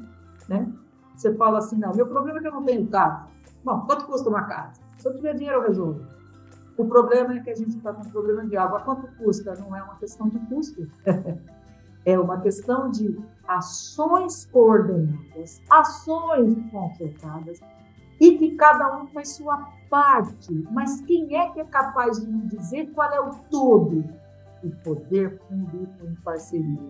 né? 0.49 0.72
Você 1.14 1.35
fala 1.35 1.59
assim, 1.59 1.79
não, 1.79 1.94
meu 1.94 2.07
problema 2.07 2.38
é 2.38 2.42
que 2.42 2.49
eu 2.49 2.53
não 2.53 2.62
tenho 2.62 2.87
casa. 2.88 3.27
Bom, 3.64 3.81
quanto 3.87 4.07
custa 4.07 4.29
uma 4.29 4.44
casa? 4.44 4.81
Se 4.99 5.09
eu 5.09 5.14
tiver 5.14 5.35
dinheiro, 5.35 5.59
eu 5.59 5.68
resolvo. 5.68 6.01
O 6.77 6.85
problema 6.85 7.35
é 7.35 7.40
que 7.40 7.51
a 7.51 7.55
gente 7.55 7.77
está 7.77 7.92
com 7.92 8.03
um 8.03 8.11
problema 8.11 8.46
de 8.46 8.57
água. 8.57 8.81
Quanto 8.81 9.09
custa? 9.16 9.55
Não 9.55 9.75
é 9.75 9.83
uma 9.83 9.96
questão 9.96 10.29
de 10.29 10.38
custo. 10.40 10.87
É 12.07 12.16
uma 12.16 12.40
questão 12.40 12.88
de 12.88 13.20
ações 13.49 14.46
coordenadas, 14.53 15.61
ações 15.68 16.57
concertadas 16.70 17.59
e 18.20 18.38
que 18.38 18.55
cada 18.55 18.96
um 18.96 19.09
faz 19.09 19.31
sua 19.31 19.68
parte. 19.90 20.64
Mas 20.70 21.01
quem 21.01 21.37
é 21.37 21.51
que 21.51 21.59
é 21.59 21.64
capaz 21.64 22.20
de 22.20 22.31
me 22.31 22.46
dizer 22.46 22.92
qual 22.92 23.11
é 23.11 23.20
o 23.20 23.31
todo? 23.51 24.05
O 24.66 24.76
poder 24.83 25.38
público 25.40 26.07
em 26.07 26.14
parceria. 26.16 26.81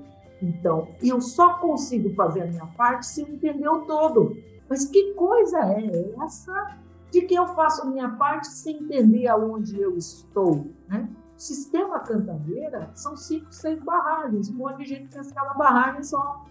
Então, 0.43 0.89
eu 1.03 1.21
só 1.21 1.55
consigo 1.59 2.15
fazer 2.15 2.43
a 2.43 2.47
minha 2.47 2.67
parte 2.67 3.07
se 3.07 3.23
eu 3.23 3.29
entender 3.29 3.69
o 3.69 3.87
todo. 3.87 4.37
Mas 4.69 4.85
que 4.85 5.15
coisa 5.15 5.59
é 5.59 6.15
essa 6.25 6.77
de 7.11 7.23
que 7.23 7.35
eu 7.35 7.47
faço 7.49 7.83
a 7.83 7.85
minha 7.87 8.11
parte 8.11 8.49
sem 8.49 8.77
entender 8.79 9.29
aonde 9.29 9.81
eu 9.81 9.97
estou, 9.97 10.67
né? 10.89 11.09
Sistema 11.37 12.01
Cantareira 12.01 12.91
são 12.95 13.15
cinco, 13.15 13.53
seis 13.53 13.79
barragens, 13.83 14.49
um 14.49 14.55
monte 14.55 14.79
de 14.79 14.85
gente 14.87 15.09
que 15.09 15.41
uma 15.41 15.55
barragem 15.55 16.03
só. 16.03 16.45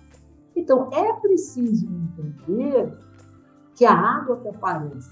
Então, 0.55 0.89
é 0.93 1.13
preciso 1.13 1.87
entender 1.87 2.95
que 3.75 3.83
a 3.83 3.93
água 3.93 4.39
que 4.39 4.47
aparece 4.47 5.11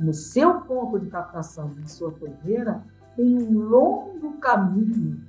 no 0.00 0.12
seu 0.12 0.60
ponto 0.62 0.98
de 0.98 1.08
captação, 1.08 1.74
na 1.74 1.86
sua 1.86 2.10
torneira, 2.12 2.84
tem 3.16 3.36
um 3.36 3.60
longo 3.60 4.38
caminho 4.38 5.20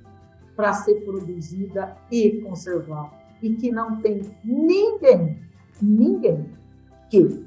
para 0.54 0.72
ser 0.72 1.04
produzida 1.04 1.96
e 2.10 2.40
conservada. 2.42 3.10
E 3.40 3.54
que 3.54 3.70
não 3.70 4.00
tem 4.00 4.22
ninguém, 4.44 5.40
ninguém 5.80 6.50
que 7.08 7.46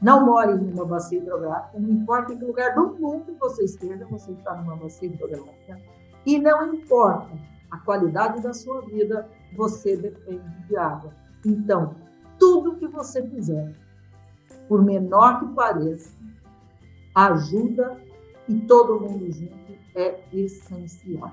não 0.00 0.26
more 0.26 0.52
em 0.52 0.72
uma 0.72 0.84
bacia 0.84 1.18
hidrográfica, 1.18 1.78
não 1.78 1.88
importa 1.90 2.32
em 2.32 2.38
que 2.38 2.44
lugar 2.44 2.74
do 2.74 2.94
mundo 2.98 3.36
você 3.40 3.64
esteja, 3.64 4.04
você 4.06 4.32
está 4.32 4.54
numa 4.56 4.76
bacia 4.76 5.08
hidrográfica, 5.08 5.80
e 6.26 6.38
não 6.38 6.74
importa 6.74 7.30
a 7.70 7.78
qualidade 7.78 8.42
da 8.42 8.52
sua 8.52 8.82
vida, 8.82 9.28
você 9.56 9.96
depende 9.96 10.66
de 10.68 10.76
água. 10.76 11.12
Então, 11.46 11.94
tudo 12.38 12.76
que 12.76 12.86
você 12.86 13.26
fizer, 13.28 13.72
por 14.68 14.84
menor 14.84 15.40
que 15.40 15.54
pareça, 15.54 16.12
ajuda 17.14 17.96
e 18.48 18.60
todo 18.60 19.00
mundo 19.00 19.30
junto 19.30 19.56
é 19.94 20.14
essencial. 20.32 21.32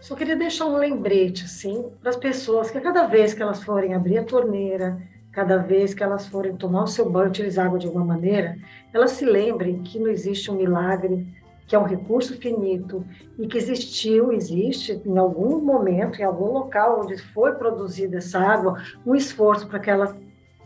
Só 0.00 0.14
queria 0.14 0.36
deixar 0.36 0.66
um 0.66 0.76
lembrete, 0.76 1.44
assim, 1.44 1.90
para 2.00 2.10
as 2.10 2.16
pessoas 2.16 2.70
que 2.70 2.80
cada 2.80 3.06
vez 3.06 3.34
que 3.34 3.42
elas 3.42 3.62
forem 3.62 3.94
abrir 3.94 4.18
a 4.18 4.24
torneira, 4.24 5.00
cada 5.32 5.56
vez 5.56 5.94
que 5.94 6.02
elas 6.02 6.26
forem 6.26 6.56
tomar 6.56 6.84
o 6.84 6.86
seu 6.86 7.08
banho, 7.10 7.28
utilizar 7.28 7.66
água 7.66 7.78
de 7.78 7.86
alguma 7.86 8.04
maneira, 8.04 8.56
elas 8.92 9.12
se 9.12 9.24
lembrem 9.24 9.82
que 9.82 9.98
não 9.98 10.08
existe 10.08 10.50
um 10.50 10.54
milagre, 10.54 11.26
que 11.66 11.74
é 11.74 11.78
um 11.78 11.84
recurso 11.84 12.36
finito 12.36 13.04
e 13.38 13.46
que 13.46 13.58
existiu, 13.58 14.32
existe 14.32 15.00
em 15.04 15.18
algum 15.18 15.60
momento, 15.60 16.20
em 16.20 16.24
algum 16.24 16.52
local 16.52 17.00
onde 17.02 17.18
foi 17.18 17.52
produzida 17.52 18.18
essa 18.18 18.38
água, 18.38 18.80
um 19.04 19.14
esforço 19.14 19.66
para 19.66 19.80
que 19.80 19.90
ela 19.90 20.16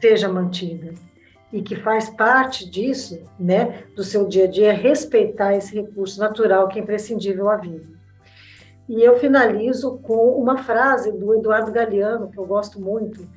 seja 0.00 0.28
mantida 0.28 0.92
e 1.52 1.62
que 1.62 1.76
faz 1.76 2.08
parte 2.08 2.68
disso, 2.68 3.20
né, 3.38 3.84
do 3.96 4.04
seu 4.04 4.26
dia 4.26 4.44
a 4.44 4.46
dia, 4.46 4.72
respeitar 4.72 5.54
esse 5.54 5.74
recurso 5.74 6.20
natural 6.20 6.68
que 6.68 6.78
é 6.78 6.82
imprescindível 6.82 7.50
à 7.50 7.56
vida. 7.56 7.88
E 8.88 9.02
eu 9.02 9.18
finalizo 9.18 9.98
com 9.98 10.30
uma 10.40 10.58
frase 10.58 11.12
do 11.12 11.34
Eduardo 11.34 11.70
Galeano, 11.70 12.30
que 12.30 12.38
eu 12.38 12.44
gosto 12.44 12.80
muito, 12.80 13.28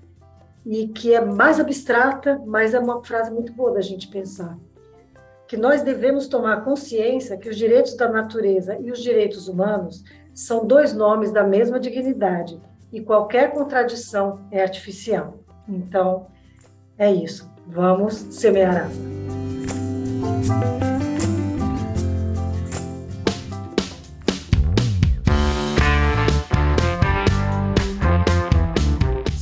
e 0.66 0.88
que 0.88 1.14
é 1.14 1.24
mais 1.24 1.60
abstrata, 1.60 2.42
mas 2.46 2.74
é 2.74 2.80
uma 2.80 3.04
frase 3.04 3.32
muito 3.32 3.54
boa 3.54 3.72
da 3.72 3.82
gente 3.82 4.08
pensar. 4.08 4.58
Que 5.48 5.58
nós 5.58 5.84
devemos 5.84 6.28
tomar 6.28 6.64
consciência 6.64 7.38
que 7.38 7.50
os 7.50 7.58
direitos 7.58 7.96
da 7.96 8.10
natureza 8.10 8.78
e 8.80 8.92
os 8.92 9.00
direitos 9.00 9.48
humanos 9.48 10.04
são 10.34 10.66
dois 10.66 10.94
nomes 10.94 11.32
da 11.32 11.44
mesma 11.44 11.80
dignidade 11.80 12.60
e 12.92 13.02
qualquer 13.02 13.52
contradição 13.52 14.48
é 14.50 14.62
artificial. 14.62 15.40
Então, 15.68 16.28
é 16.98 17.12
isso. 17.12 17.53
Vamos 17.68 18.14
semear 18.30 18.86
água. 18.86 19.14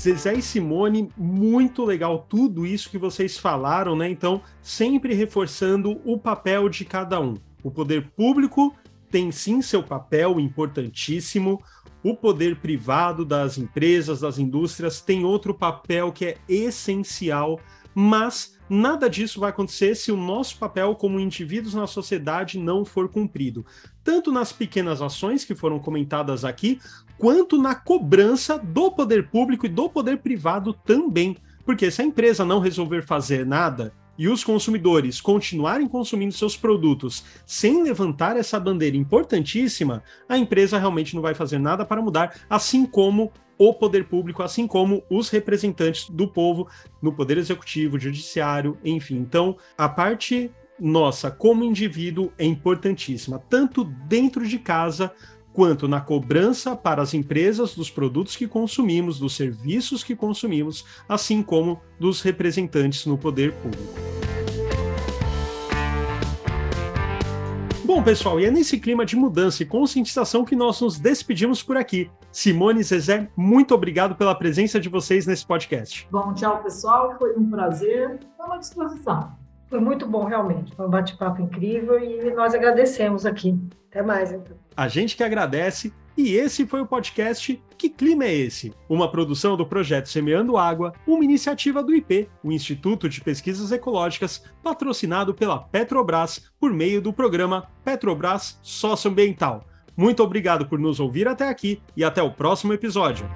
Zezé 0.01 0.33
e 0.33 0.41
Simone, 0.41 1.11
muito 1.15 1.85
legal 1.85 2.25
tudo 2.27 2.65
isso 2.65 2.89
que 2.89 2.97
vocês 2.97 3.37
falaram, 3.37 3.95
né? 3.95 4.09
Então, 4.09 4.41
sempre 4.59 5.13
reforçando 5.13 6.01
o 6.03 6.17
papel 6.17 6.67
de 6.69 6.83
cada 6.83 7.21
um. 7.21 7.35
O 7.63 7.69
poder 7.69 8.09
público 8.15 8.75
tem 9.11 9.31
sim 9.31 9.61
seu 9.61 9.83
papel 9.83 10.39
importantíssimo. 10.39 11.61
O 12.03 12.15
poder 12.15 12.55
privado 12.55 13.23
das 13.23 13.59
empresas, 13.59 14.21
das 14.21 14.39
indústrias, 14.39 15.01
tem 15.01 15.23
outro 15.23 15.53
papel 15.53 16.11
que 16.11 16.25
é 16.25 16.37
essencial, 16.49 17.59
mas 17.93 18.57
nada 18.69 19.09
disso 19.09 19.39
vai 19.39 19.49
acontecer 19.49 19.95
se 19.95 20.11
o 20.11 20.17
nosso 20.17 20.57
papel 20.57 20.95
como 20.95 21.19
indivíduos 21.19 21.73
na 21.73 21.87
sociedade 21.87 22.57
não 22.57 22.85
for 22.85 23.09
cumprido. 23.09 23.65
Tanto 24.03 24.31
nas 24.31 24.51
pequenas 24.51 25.01
ações 25.01 25.43
que 25.43 25.55
foram 25.55 25.79
comentadas 25.79 26.45
aqui, 26.45 26.79
quanto 27.17 27.61
na 27.61 27.75
cobrança 27.75 28.57
do 28.57 28.91
poder 28.91 29.29
público 29.29 29.65
e 29.65 29.69
do 29.69 29.89
poder 29.89 30.17
privado 30.19 30.73
também. 30.73 31.37
Porque 31.65 31.91
se 31.91 32.01
a 32.01 32.05
empresa 32.05 32.45
não 32.45 32.59
resolver 32.59 33.03
fazer 33.03 33.45
nada 33.45 33.93
e 34.17 34.27
os 34.27 34.43
consumidores 34.43 35.19
continuarem 35.19 35.87
consumindo 35.87 36.33
seus 36.33 36.55
produtos 36.55 37.23
sem 37.45 37.83
levantar 37.83 38.37
essa 38.37 38.59
bandeira 38.59 38.97
importantíssima, 38.97 40.03
a 40.27 40.37
empresa 40.37 40.77
realmente 40.77 41.15
não 41.15 41.21
vai 41.21 41.33
fazer 41.33 41.59
nada 41.59 41.85
para 41.85 42.01
mudar, 42.01 42.35
assim 42.49 42.85
como 42.85 43.31
o 43.61 43.75
poder 43.75 44.05
público, 44.05 44.41
assim 44.41 44.65
como 44.65 45.03
os 45.07 45.29
representantes 45.29 46.09
do 46.09 46.27
povo 46.27 46.67
no 46.99 47.13
poder 47.13 47.37
executivo, 47.37 47.99
judiciário, 47.99 48.75
enfim. 48.83 49.17
Então, 49.17 49.55
a 49.77 49.87
parte 49.87 50.49
nossa 50.79 51.29
como 51.29 51.63
indivíduo 51.63 52.31
é 52.39 52.45
importantíssima, 52.45 53.37
tanto 53.37 53.83
dentro 53.83 54.47
de 54.47 54.57
casa 54.57 55.13
quanto 55.53 55.87
na 55.87 56.01
cobrança 56.01 56.75
para 56.75 57.03
as 57.03 57.13
empresas 57.13 57.75
dos 57.75 57.91
produtos 57.91 58.35
que 58.35 58.47
consumimos, 58.47 59.19
dos 59.19 59.35
serviços 59.35 60.03
que 60.03 60.15
consumimos, 60.15 60.83
assim 61.07 61.43
como 61.43 61.79
dos 61.99 62.21
representantes 62.21 63.05
no 63.05 63.15
poder 63.15 63.53
público. 63.53 64.20
Bom, 68.01 68.05
pessoal, 68.05 68.39
e 68.39 68.45
é 68.45 68.49
nesse 68.49 68.79
clima 68.79 69.05
de 69.05 69.15
mudança 69.15 69.61
e 69.61 69.65
conscientização 69.65 70.43
que 70.43 70.55
nós 70.55 70.81
nos 70.81 70.97
despedimos 70.97 71.61
por 71.61 71.77
aqui. 71.77 72.09
Simone 72.31 72.79
e 72.79 72.83
Zezé, 72.83 73.29
muito 73.37 73.75
obrigado 73.75 74.15
pela 74.15 74.33
presença 74.33 74.79
de 74.79 74.89
vocês 74.89 75.27
nesse 75.27 75.45
podcast. 75.45 76.07
Bom, 76.09 76.33
tchau, 76.33 76.63
pessoal. 76.63 77.15
Foi 77.19 77.35
um 77.37 77.47
prazer. 77.47 78.19
Estou 78.19 78.53
à 78.53 78.57
disposição. 78.57 79.37
Foi 79.67 79.79
muito 79.79 80.07
bom, 80.07 80.25
realmente. 80.25 80.75
Foi 80.75 80.87
um 80.87 80.89
bate-papo 80.89 81.43
incrível 81.43 81.99
e 81.99 82.33
nós 82.33 82.55
agradecemos 82.55 83.23
aqui. 83.23 83.55
Até 83.91 84.01
mais, 84.01 84.31
então. 84.31 84.57
A 84.75 84.87
gente 84.87 85.15
que 85.15 85.23
agradece. 85.23 85.93
E 86.23 86.35
esse 86.35 86.67
foi 86.67 86.81
o 86.81 86.85
podcast 86.85 87.59
Que 87.75 87.89
Clima 87.89 88.25
é 88.25 88.35
Esse? 88.35 88.71
Uma 88.87 89.09
produção 89.09 89.57
do 89.57 89.65
projeto 89.65 90.07
Semeando 90.07 90.55
Água, 90.55 90.93
uma 91.07 91.23
iniciativa 91.23 91.81
do 91.81 91.95
IP, 91.95 92.29
o 92.43 92.51
Instituto 92.51 93.09
de 93.09 93.19
Pesquisas 93.21 93.71
Ecológicas, 93.71 94.43
patrocinado 94.61 95.33
pela 95.33 95.57
Petrobras 95.57 96.51
por 96.59 96.71
meio 96.71 97.01
do 97.01 97.11
programa 97.11 97.67
Petrobras 97.83 98.59
Socioambiental. 98.61 99.65
Muito 99.97 100.21
obrigado 100.21 100.67
por 100.67 100.77
nos 100.77 100.99
ouvir 100.99 101.27
até 101.27 101.49
aqui 101.49 101.81
e 101.97 102.03
até 102.03 102.21
o 102.21 102.29
próximo 102.29 102.71
episódio. 102.71 103.27